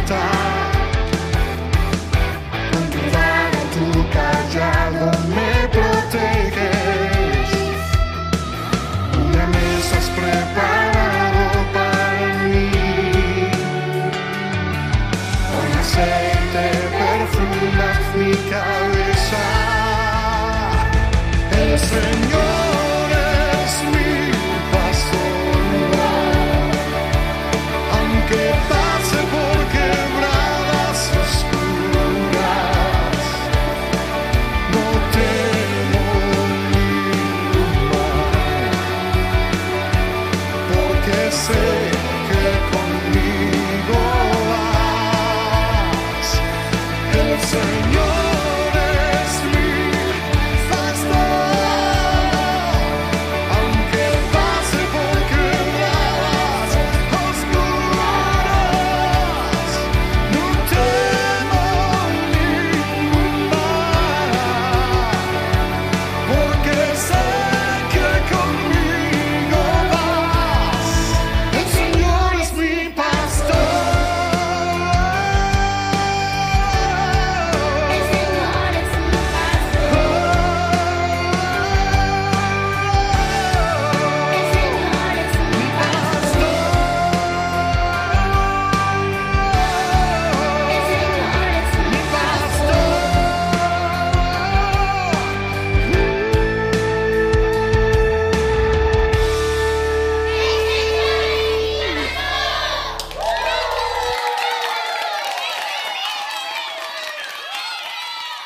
[0.00, 0.37] Me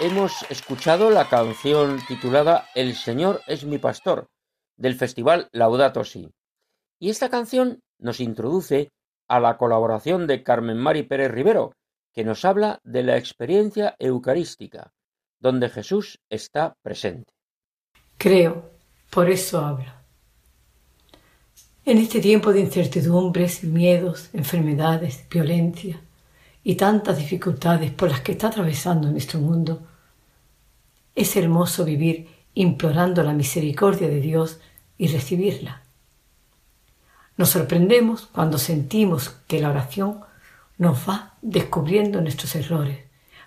[0.05, 4.27] Hemos escuchado la canción titulada El Señor es mi pastor,
[4.77, 6.29] del festival Laudato Si.
[6.99, 8.91] Y esta canción nos introduce
[9.29, 11.71] a la colaboración de Carmen Mari Pérez Rivero,
[12.13, 14.91] que nos habla de la experiencia eucarística,
[15.39, 17.33] donde Jesús está presente.
[18.19, 18.73] Creo,
[19.09, 19.93] por eso hablo.
[21.85, 26.01] En este tiempo de incertidumbres, miedos, enfermedades, violencia
[26.65, 29.87] y tantas dificultades por las que está atravesando nuestro mundo,
[31.15, 34.61] es hermoso vivir implorando la misericordia de Dios
[34.99, 35.83] y recibirla.
[37.37, 40.21] Nos sorprendemos cuando sentimos que la oración
[40.79, 42.99] nos va descubriendo nuestros errores,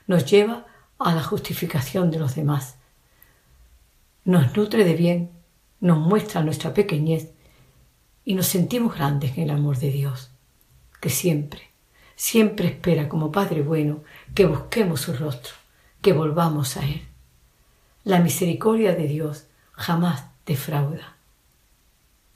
[0.07, 0.66] nos lleva
[0.97, 2.78] a la justificación de los demás,
[4.24, 5.32] nos nutre de bien,
[5.80, 7.32] nos muestra nuestra pequeñez
[8.24, 10.32] y nos sentimos grandes en el amor de Dios.
[10.99, 11.61] que siempre,
[12.16, 14.03] siempre espera como Padre bueno
[14.34, 15.53] que busquemos su rostro,
[16.01, 17.07] que volvamos a Él.
[18.06, 21.18] La misericordia de Dios jamás defrauda.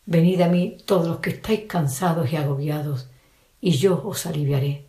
[0.08, 3.08] Venid a mí todos los que estáis cansados y agobiados,
[3.62, 4.88] y yo os aliviaré.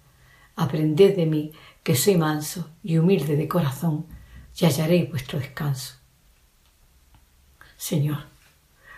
[0.57, 1.53] Aprended de mí,
[1.83, 4.07] que soy manso y humilde de corazón,
[4.59, 5.97] y hallaréis vuestro descanso.
[7.77, 8.25] Señor,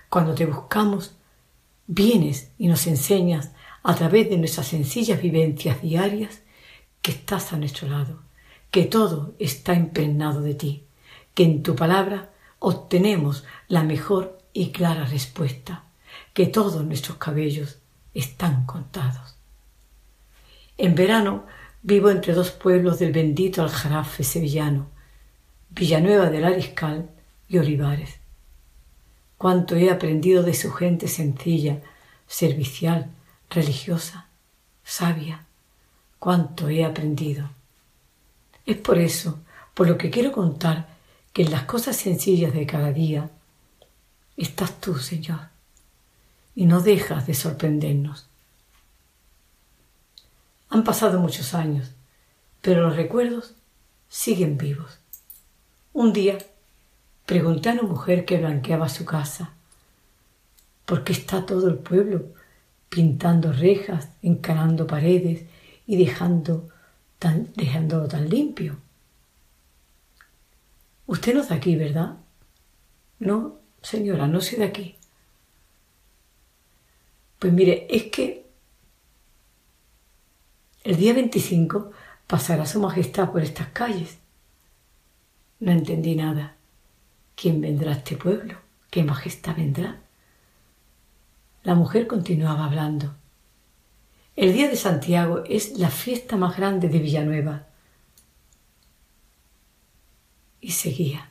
[0.08, 1.16] cuando te buscamos,
[1.88, 3.50] vienes y nos enseñas
[3.82, 6.42] a través de nuestras sencillas vivencias diarias
[7.00, 8.22] que estás a nuestro lado,
[8.70, 10.86] que todo está impregnado de ti,
[11.34, 15.84] que en tu palabra obtenemos la mejor y clara respuesta,
[16.34, 17.78] que todos nuestros cabellos
[18.14, 19.36] están contados.
[20.78, 21.44] En verano
[21.82, 24.88] vivo entre dos pueblos del bendito Aljarafe sevillano,
[25.70, 27.10] Villanueva del Ariscal
[27.48, 28.18] y Olivares.
[29.38, 31.80] Cuánto he aprendido de su gente sencilla,
[32.26, 33.10] servicial,
[33.50, 34.26] religiosa,
[34.84, 35.44] sabia.
[36.18, 37.50] Cuánto he aprendido.
[38.64, 39.40] Es por eso,
[39.74, 40.86] por lo que quiero contar,
[41.32, 43.30] que en las cosas sencillas de cada día
[44.36, 45.40] estás tú, Señor,
[46.54, 48.26] y no dejas de sorprendernos.
[50.68, 51.90] Han pasado muchos años,
[52.60, 53.54] pero los recuerdos
[54.08, 54.98] siguen vivos.
[55.92, 56.38] Un día
[57.26, 59.52] pregunté a una mujer que blanqueaba su casa,
[60.84, 62.26] ¿por qué está todo el pueblo
[62.88, 65.44] pintando rejas, encarando paredes
[65.86, 66.68] y dejando
[67.18, 68.76] tan, dejándolo tan limpio?
[71.12, 72.16] Usted no es de aquí, ¿verdad?
[73.18, 74.96] No, señora, no soy de aquí.
[77.38, 78.46] Pues mire, es que
[80.84, 81.90] el día 25
[82.26, 84.16] pasará su majestad por estas calles.
[85.60, 86.56] No entendí nada.
[87.36, 88.56] ¿Quién vendrá a este pueblo?
[88.88, 90.00] ¿Qué majestad vendrá?
[91.62, 93.14] La mujer continuaba hablando.
[94.34, 97.66] El día de Santiago es la fiesta más grande de Villanueva
[100.62, 101.28] y seguía.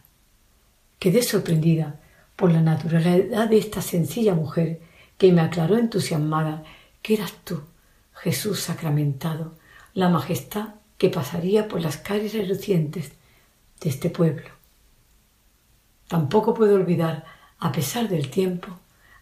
[1.00, 2.00] Quedé sorprendida
[2.36, 4.82] por la naturalidad de esta sencilla mujer
[5.18, 6.64] que me aclaró entusiasmada
[7.02, 7.64] que eras tú,
[8.14, 9.56] Jesús sacramentado,
[9.96, 13.14] la majestad que pasaría por las calles relucientes
[13.82, 14.50] de este pueblo.
[16.08, 17.26] Tampoco puedo olvidar,
[17.58, 18.68] a pesar del tiempo,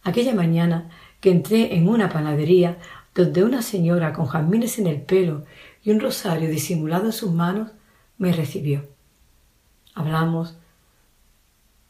[0.04, 0.90] aquella mañana
[1.22, 2.78] que entré en una panadería
[3.14, 5.46] donde una señora con jazmines en el pelo
[5.84, 7.72] y un rosario disimulado en sus manos
[8.18, 8.99] me recibió.
[9.96, 10.56] Hablamos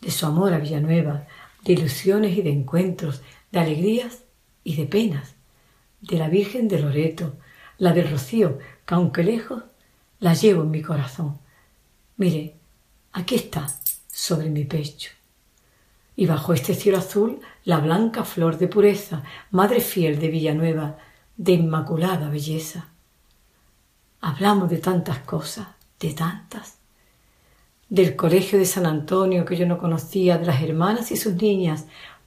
[0.01, 1.27] de su amor a Villanueva,
[1.63, 3.21] de ilusiones y de encuentros,
[3.51, 4.23] de alegrías
[4.63, 5.35] y de penas,
[6.01, 7.35] de la Virgen de Loreto,
[7.77, 9.63] la del Rocío, que aunque lejos,
[10.19, 11.39] la llevo en mi corazón.
[12.17, 12.55] Mire,
[13.13, 13.67] aquí está,
[14.07, 15.11] sobre mi pecho.
[16.15, 20.97] Y bajo este cielo azul, la blanca flor de pureza, madre fiel de Villanueva,
[21.37, 22.89] de inmaculada belleza.
[24.19, 26.78] Hablamos de tantas cosas, de tantas
[27.89, 31.85] del colegio de San Antonio que yo no conocía, de las hermanas y sus niñas,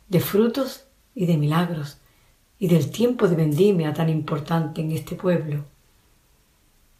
[0.08, 0.84] de frutos
[1.14, 1.98] y de milagros,
[2.58, 5.64] y del tiempo de vendimia tan importante en este pueblo.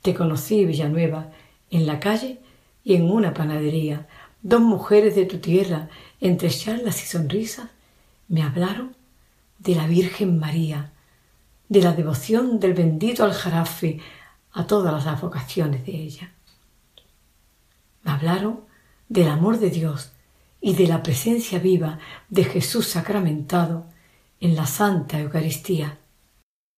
[0.01, 1.31] Te conocí, Villanueva,
[1.71, 2.41] en la calle
[2.85, 4.07] y en una panadería.
[4.43, 5.89] Dos mujeres de tu tierra,
[6.21, 7.69] entre charlas y sonrisas,
[8.29, 8.97] me hablaron
[9.59, 10.93] de la Virgen María,
[11.69, 14.01] de la devoción del bendito aljarafe
[14.53, 16.33] a todas las vocaciones de ella.
[18.03, 18.67] Me hablaron
[19.09, 20.13] del amor de Dios
[20.61, 21.99] y de la presencia viva
[22.29, 23.87] de Jesús sacramentado
[24.41, 25.99] en la Santa Eucaristía.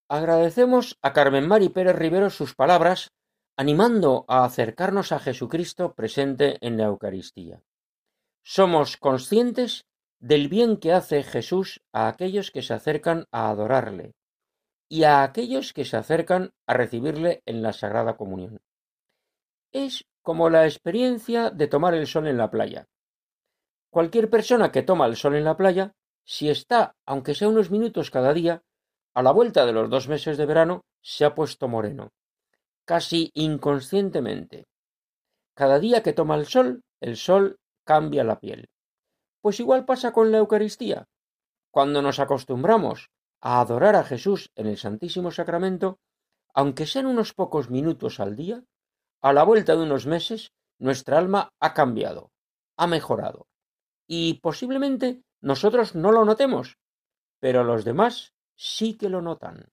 [0.09, 3.13] Agradecemos a Carmen Mari Pérez Rivero sus palabras
[3.57, 7.63] animando a acercarnos a Jesucristo presente en la Eucaristía.
[8.43, 9.87] Somos conscientes
[10.19, 14.15] del bien que hace Jesús a aquellos que se acercan a adorarle
[14.89, 18.61] y a aquellos que se acercan a recibirle en la Sagrada Comunión.
[19.73, 22.89] Es como la experiencia de tomar el sol en la playa.
[23.91, 25.93] Cualquier persona que toma el sol en la playa,
[26.25, 28.63] si está, aunque sea unos minutos cada día,
[29.13, 32.09] a la vuelta de los dos meses de verano, se ha puesto moreno,
[32.87, 34.67] casi inconscientemente.
[35.53, 38.71] Cada día que toma el sol, el sol cambia la piel.
[39.43, 41.05] Pues igual pasa con la Eucaristía.
[41.71, 43.11] Cuando nos acostumbramos
[43.43, 45.99] a adorar a Jesús en el Santísimo Sacramento,
[46.55, 48.65] aunque sean unos pocos minutos al día,
[49.25, 52.31] a la vuelta de unos meses, nuestra alma ha cambiado,
[52.77, 53.47] ha mejorado.
[54.07, 56.77] Y posiblemente nosotros no lo notemos,
[57.41, 59.73] pero los demás sí que lo notan.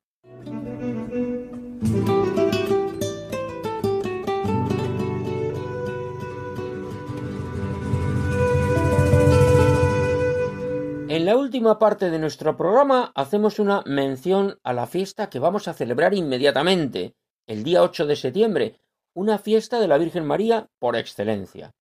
[11.09, 15.67] En la última parte de nuestro programa hacemos una mención a la fiesta que vamos
[15.67, 18.81] a celebrar inmediatamente, el día 8 de septiembre,
[19.14, 21.72] una fiesta de la Virgen María por excelencia.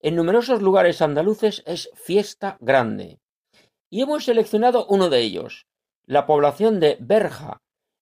[0.00, 3.18] En numerosos lugares andaluces es fiesta grande.
[3.90, 5.66] Y hemos seleccionado uno de ellos,
[6.06, 7.60] la población de Berja,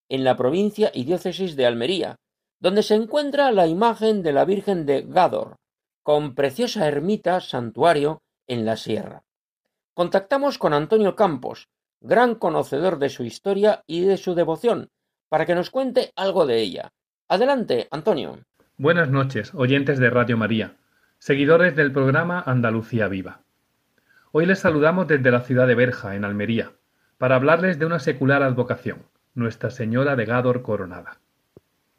[0.08, 2.16] en la provincia y diócesis de Almería,
[2.60, 5.56] donde se encuentra la imagen de la Virgen de Gádor,
[6.02, 9.22] con preciosa ermita santuario en la sierra.
[9.94, 11.68] Contactamos con Antonio Campos,
[12.00, 14.90] gran conocedor de su historia y de su devoción,
[15.28, 16.92] para que nos cuente algo de ella.
[17.28, 18.38] Adelante, Antonio.
[18.78, 20.74] Buenas noches, oyentes de Radio María,
[21.18, 23.40] seguidores del programa Andalucía Viva.
[24.32, 26.72] Hoy les saludamos desde la ciudad de Berja, en Almería,
[27.16, 29.04] para hablarles de una secular advocación,
[29.34, 31.20] Nuestra Señora de Gádor Coronada.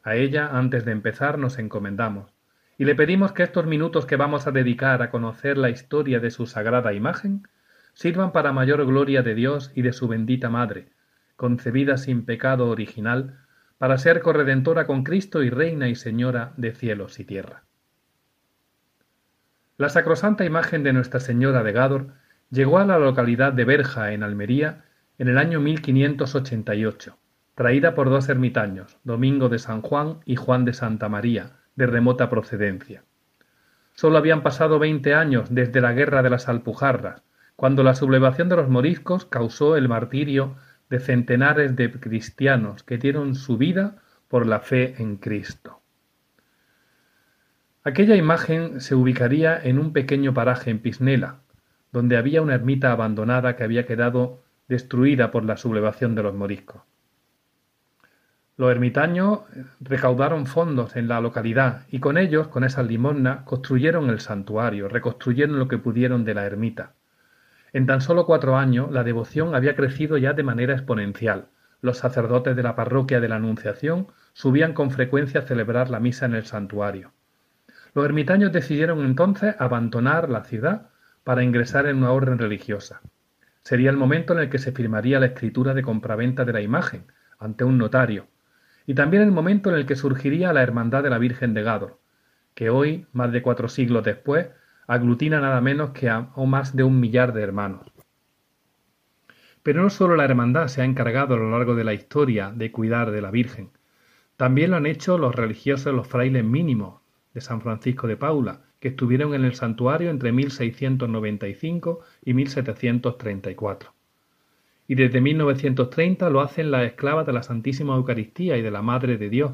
[0.04, 2.32] A ella, antes de empezar, nos encomendamos,
[2.78, 6.30] y le pedimos que estos minutos que vamos a dedicar a conocer la historia de
[6.30, 7.48] su sagrada imagen
[7.92, 10.90] sirvan para mayor gloria de Dios y de su bendita Madre,
[11.34, 13.47] concebida sin pecado original,
[13.78, 17.62] para ser corredentora con Cristo y Reina y Señora de cielos y tierra.
[19.76, 22.08] La sacrosanta imagen de Nuestra Señora de Gádor
[22.50, 24.84] llegó a la localidad de Berja, en Almería,
[25.18, 27.16] en el año 1588,
[27.54, 32.28] traída por dos ermitaños, Domingo de San Juan y Juan de Santa María, de remota
[32.28, 33.04] procedencia.
[33.94, 37.22] Sólo habían pasado veinte años desde la guerra de las Alpujarras,
[37.54, 40.56] cuando la sublevación de los moriscos causó el martirio
[40.90, 43.96] de centenares de cristianos que dieron su vida
[44.28, 45.80] por la fe en Cristo.
[47.84, 51.40] Aquella imagen se ubicaría en un pequeño paraje en Pisnela,
[51.92, 56.82] donde había una ermita abandonada que había quedado destruida por la sublevación de los moriscos.
[58.58, 59.40] Los ermitaños
[59.80, 65.58] recaudaron fondos en la localidad y con ellos, con esas limosnas, construyeron el santuario, reconstruyeron
[65.58, 66.94] lo que pudieron de la ermita.
[67.72, 71.48] En tan solo cuatro años la devoción había crecido ya de manera exponencial.
[71.80, 76.26] Los sacerdotes de la parroquia de la Anunciación subían con frecuencia a celebrar la misa
[76.26, 77.12] en el santuario.
[77.94, 80.88] Los ermitaños decidieron entonces abandonar la ciudad
[81.24, 83.00] para ingresar en una orden religiosa.
[83.62, 87.04] Sería el momento en el que se firmaría la escritura de compraventa de la imagen
[87.38, 88.26] ante un notario,
[88.86, 91.98] y también el momento en el que surgiría la Hermandad de la Virgen de Gádor,
[92.54, 94.48] que hoy, más de cuatro siglos después,
[94.88, 97.92] aglutina nada menos que a más de un millar de hermanos.
[99.62, 102.72] Pero no solo la hermandad se ha encargado a lo largo de la historia de
[102.72, 103.70] cuidar de la Virgen,
[104.38, 107.00] también lo han hecho los religiosos, los frailes mínimos
[107.34, 113.92] de San Francisco de Paula, que estuvieron en el santuario entre 1695 y 1734.
[114.86, 119.18] Y desde 1930 lo hacen las esclavas de la Santísima Eucaristía y de la Madre
[119.18, 119.52] de Dios,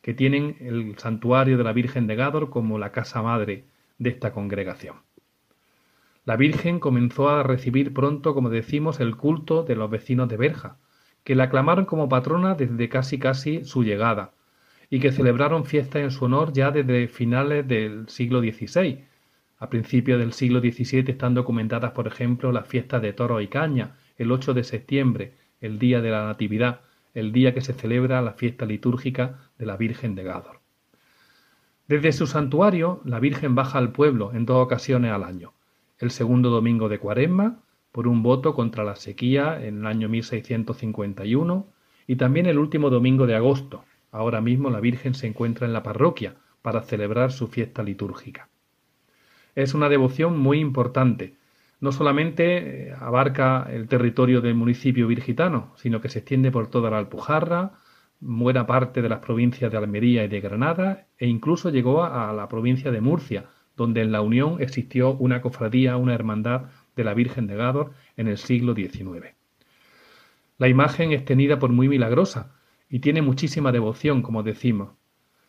[0.00, 3.64] que tienen el santuario de la Virgen de Gádor como la casa madre
[4.00, 4.96] de esta congregación.
[6.24, 10.78] La Virgen comenzó a recibir pronto, como decimos, el culto de los vecinos de Berja,
[11.22, 14.32] que la aclamaron como patrona desde casi casi su llegada,
[14.88, 19.04] y que celebraron fiestas en su honor ya desde finales del siglo XVI.
[19.58, 23.96] A principios del siglo XVII están documentadas, por ejemplo, las fiestas de toro y caña,
[24.16, 26.80] el 8 de septiembre, el día de la Natividad,
[27.14, 30.59] el día que se celebra la fiesta litúrgica de la Virgen de Gádor.
[31.90, 35.54] Desde su santuario, la Virgen baja al pueblo en dos ocasiones al año.
[35.98, 41.66] El segundo domingo de Cuaresma, por un voto contra la sequía en el año 1651,
[42.06, 43.82] y también el último domingo de agosto.
[44.12, 48.48] Ahora mismo la Virgen se encuentra en la parroquia para celebrar su fiesta litúrgica.
[49.56, 51.34] Es una devoción muy importante.
[51.80, 56.88] No solamente eh, abarca el territorio del municipio virgitano, sino que se extiende por toda
[56.88, 57.79] la Alpujarra,
[58.20, 62.48] buena parte de las provincias de Almería y de Granada e incluso llegó a, la
[62.48, 63.46] provincia de Murcia,
[63.76, 66.66] donde en la Unión existió una cofradía, una hermandad
[66.96, 69.34] de la Virgen de Gádor en el siglo XIX.
[70.58, 72.52] La imagen es tenida por muy milagrosa
[72.90, 74.90] y tiene muchísima devoción, como decimos.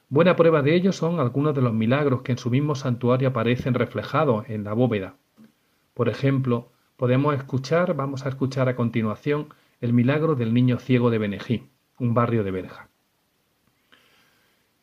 [0.07, 3.73] Buena prueba de ello son algunos de los milagros que en su mismo santuario aparecen
[3.73, 5.15] reflejados en la bóveda.
[5.93, 9.47] Por ejemplo, podemos escuchar, vamos a escuchar a continuación,
[9.81, 12.89] el milagro del niño ciego de Benejí un barrio de Berja.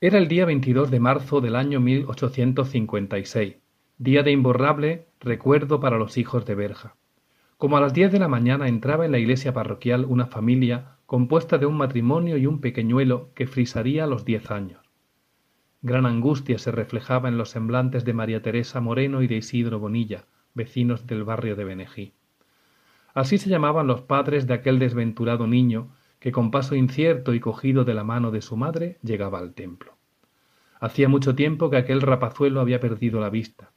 [0.01, 3.57] Era el día 22 de marzo del año 1856,
[3.99, 6.95] día de imborrable recuerdo para los hijos de Berja.
[7.57, 11.59] Como a las diez de la mañana entraba en la iglesia parroquial una familia compuesta
[11.59, 14.89] de un matrimonio y un pequeñuelo que frisaría los diez años.
[15.83, 20.27] Gran angustia se reflejaba en los semblantes de María Teresa Moreno y de Isidro Bonilla,
[20.55, 22.13] vecinos del barrio de Benejí.
[23.13, 25.89] Así se llamaban los padres de aquel desventurado niño
[26.21, 29.97] que con paso incierto y cogido de la mano de su madre llegaba al templo.
[30.81, 33.71] Hacía mucho tiempo que aquel rapazuelo había perdido la vista.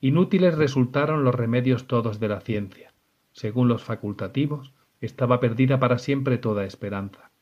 [0.00, 2.92] Inútiles resultaron los remedios todos de la ciencia.
[3.32, 7.32] según los facultativos, estaba perdida para siempre toda esperanza.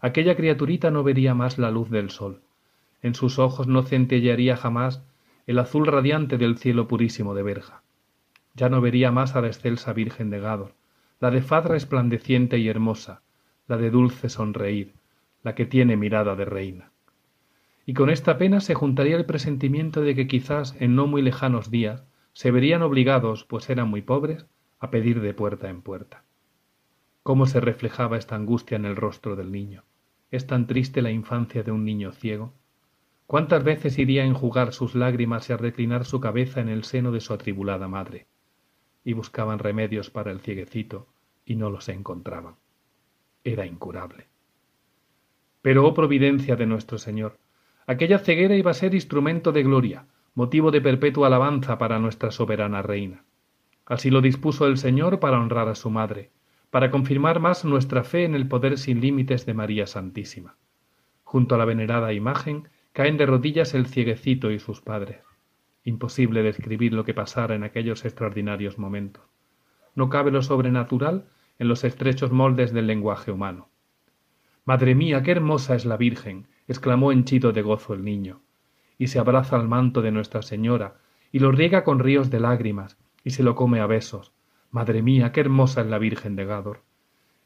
[0.00, 2.42] Aquella criaturita no vería más la luz del sol.
[3.00, 5.04] En sus ojos no centellearía jamás
[5.46, 7.82] el azul radiante del cielo purísimo de Berja.
[8.54, 10.74] Ya no vería más a la excelsa Virgen de Gádor,
[11.20, 13.22] la de faz resplandeciente y hermosa,
[13.68, 14.94] la de dulce sonreír,
[15.42, 16.92] la que tiene mirada de reina.
[17.84, 21.70] Y con esta pena se juntaría el presentimiento de que quizás en no muy lejanos
[21.70, 24.46] días se verían obligados, pues eran muy pobres,
[24.78, 26.24] a pedir de puerta en puerta.
[27.22, 29.84] ¿Cómo se reflejaba esta angustia en el rostro del niño?
[30.30, 32.52] ¿Es tan triste la infancia de un niño ciego?
[33.26, 37.10] ¿Cuántas veces iría a enjugar sus lágrimas y a reclinar su cabeza en el seno
[37.10, 38.26] de su atribulada madre?
[39.04, 41.08] Y buscaban remedios para el cieguecito
[41.44, 42.56] y no los encontraban.
[43.46, 44.26] Era incurable.
[45.62, 47.38] Pero, oh providencia de nuestro Señor,
[47.86, 52.82] aquella ceguera iba a ser instrumento de gloria, motivo de perpetua alabanza para nuestra soberana
[52.82, 53.22] reina.
[53.84, 56.32] Así lo dispuso el Señor para honrar a su madre,
[56.70, 60.56] para confirmar más nuestra fe en el poder sin límites de María Santísima.
[61.22, 65.20] Junto a la venerada imagen caen de rodillas el cieguecito y sus padres.
[65.84, 69.22] Imposible describir lo que pasara en aquellos extraordinarios momentos.
[69.94, 71.28] No cabe lo sobrenatural
[71.58, 73.68] en los estrechos moldes del lenguaje humano.
[74.64, 78.40] Madre mía, qué hermosa es la Virgen, exclamó henchido de gozo el niño,
[78.98, 80.96] y se abraza al manto de Nuestra Señora,
[81.30, 84.32] y lo riega con ríos de lágrimas, y se lo come a besos.
[84.70, 86.82] Madre mía, qué hermosa es la Virgen de Gádor.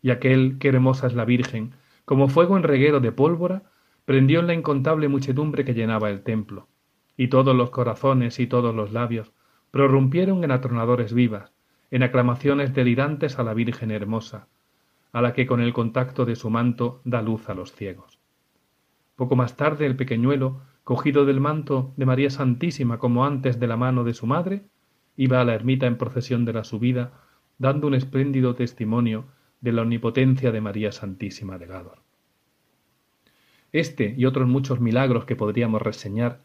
[0.03, 3.65] Y aquel, qué hermosa es la Virgen, como fuego en reguero de pólvora,
[4.05, 6.69] prendió en la incontable muchedumbre que llenaba el templo,
[7.17, 9.33] y todos los corazones y todos los labios
[9.71, 11.53] prorrumpieron en atronadores vivas,
[11.91, 14.47] en aclamaciones delirantes a la Virgen hermosa,
[15.13, 18.19] a la que con el contacto de su manto da luz a los ciegos.
[19.17, 23.77] Poco más tarde el pequeñuelo, cogido del manto de María Santísima como antes de la
[23.77, 24.65] mano de su madre,
[25.17, 27.13] iba a la ermita en procesión de la subida,
[27.59, 29.27] dando un espléndido testimonio
[29.61, 31.99] de la omnipotencia de María Santísima de Gádor.
[33.73, 36.41] Este y otros muchos milagros que podríamos reseñar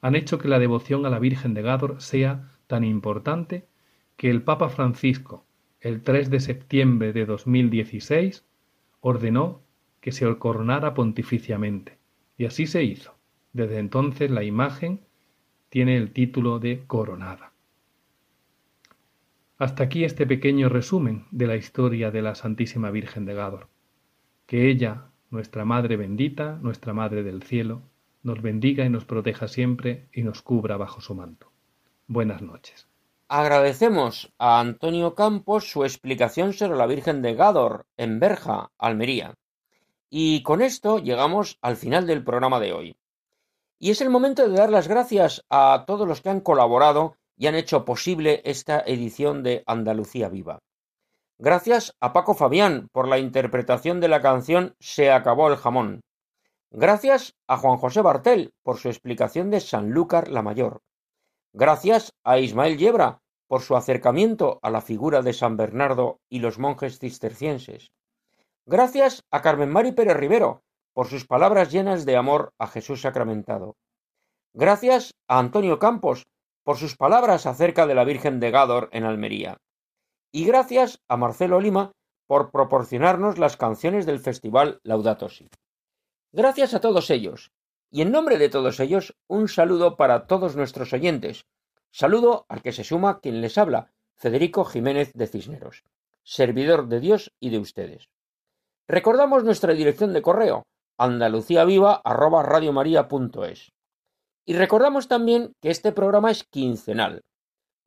[0.00, 3.66] han hecho que la devoción a la Virgen de Gádor sea tan importante
[4.16, 5.44] que el Papa Francisco,
[5.80, 8.44] el 3 de septiembre de 2016,
[9.00, 9.62] ordenó
[10.00, 11.98] que se coronara pontificiamente.
[12.38, 13.14] Y así se hizo.
[13.52, 15.00] Desde entonces la imagen
[15.68, 17.52] tiene el título de coronada.
[19.58, 23.68] Hasta aquí este pequeño resumen de la historia de la Santísima Virgen de Gádor.
[24.46, 27.82] Que ella, nuestra Madre bendita, nuestra Madre del cielo,
[28.22, 31.52] nos bendiga y nos proteja siempre y nos cubra bajo su manto.
[32.06, 32.86] Buenas noches.
[33.28, 39.34] Agradecemos a Antonio Campos su explicación sobre la Virgen de Gádor en Berja, Almería.
[40.08, 42.96] Y con esto llegamos al final del programa de hoy.
[43.80, 47.48] Y es el momento de dar las gracias a todos los que han colaborado y
[47.48, 50.60] han hecho posible esta edición de Andalucía Viva.
[51.36, 56.00] Gracias a Paco Fabián por la interpretación de la canción Se acabó el jamón.
[56.70, 60.82] Gracias a Juan José Bartel por su explicación de Sanlúcar la Mayor.
[61.58, 66.58] Gracias a Ismael Yebra por su acercamiento a la figura de San Bernardo y los
[66.58, 67.92] monjes cistercienses.
[68.66, 70.60] Gracias a Carmen Mari Pérez Rivero
[70.92, 73.74] por sus palabras llenas de amor a Jesús sacramentado.
[74.52, 76.26] Gracias a Antonio Campos
[76.62, 79.56] por sus palabras acerca de la Virgen de Gádor en Almería
[80.32, 81.92] y gracias a Marcelo Lima
[82.26, 85.48] por proporcionarnos las canciones del festival Laudato Si.
[86.32, 87.50] Gracias a todos ellos,
[87.90, 91.46] y en nombre de todos ellos, un saludo para todos nuestros oyentes.
[91.90, 95.84] Saludo al que se suma quien les habla, Federico Jiménez de Cisneros,
[96.22, 98.08] servidor de Dios y de ustedes.
[98.88, 100.66] Recordamos nuestra dirección de correo,
[100.98, 103.72] andaluciaviva@radiomaria.es.
[104.44, 107.22] Y recordamos también que este programa es quincenal.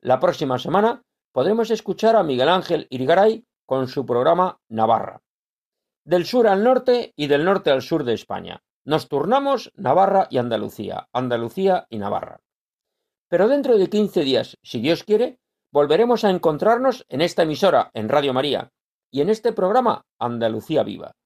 [0.00, 5.22] La próxima semana podremos escuchar a Miguel Ángel Irigaray con su programa Navarra.
[6.04, 8.62] Del sur al norte y del norte al sur de España.
[8.84, 12.40] Nos turnamos Navarra y Andalucía, Andalucía y Navarra.
[13.28, 15.38] Pero dentro de 15 días, si Dios quiere,
[15.70, 18.72] volveremos a encontrarnos en esta emisora, en Radio María,
[19.10, 21.16] y en este programa Andalucía Viva.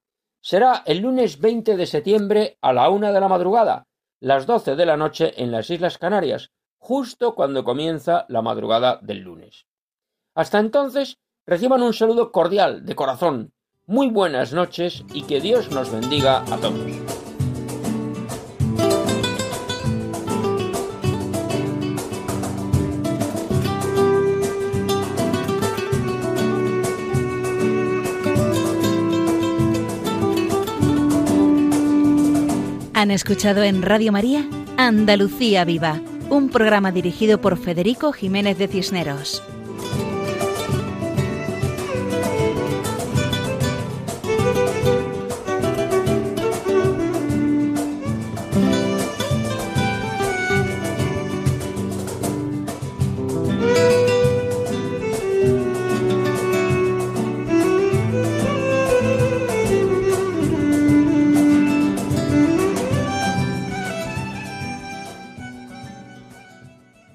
[0.41, 3.87] Será el lunes 20 de septiembre a la una de la madrugada,
[4.19, 9.19] las 12 de la noche en las Islas Canarias, justo cuando comienza la madrugada del
[9.19, 9.65] lunes.
[10.35, 13.53] Hasta entonces, reciban un saludo cordial, de corazón,
[13.87, 17.24] muy buenas noches y que Dios nos bendiga a todos.
[32.95, 39.43] Han escuchado en Radio María Andalucía Viva, un programa dirigido por Federico Jiménez de Cisneros.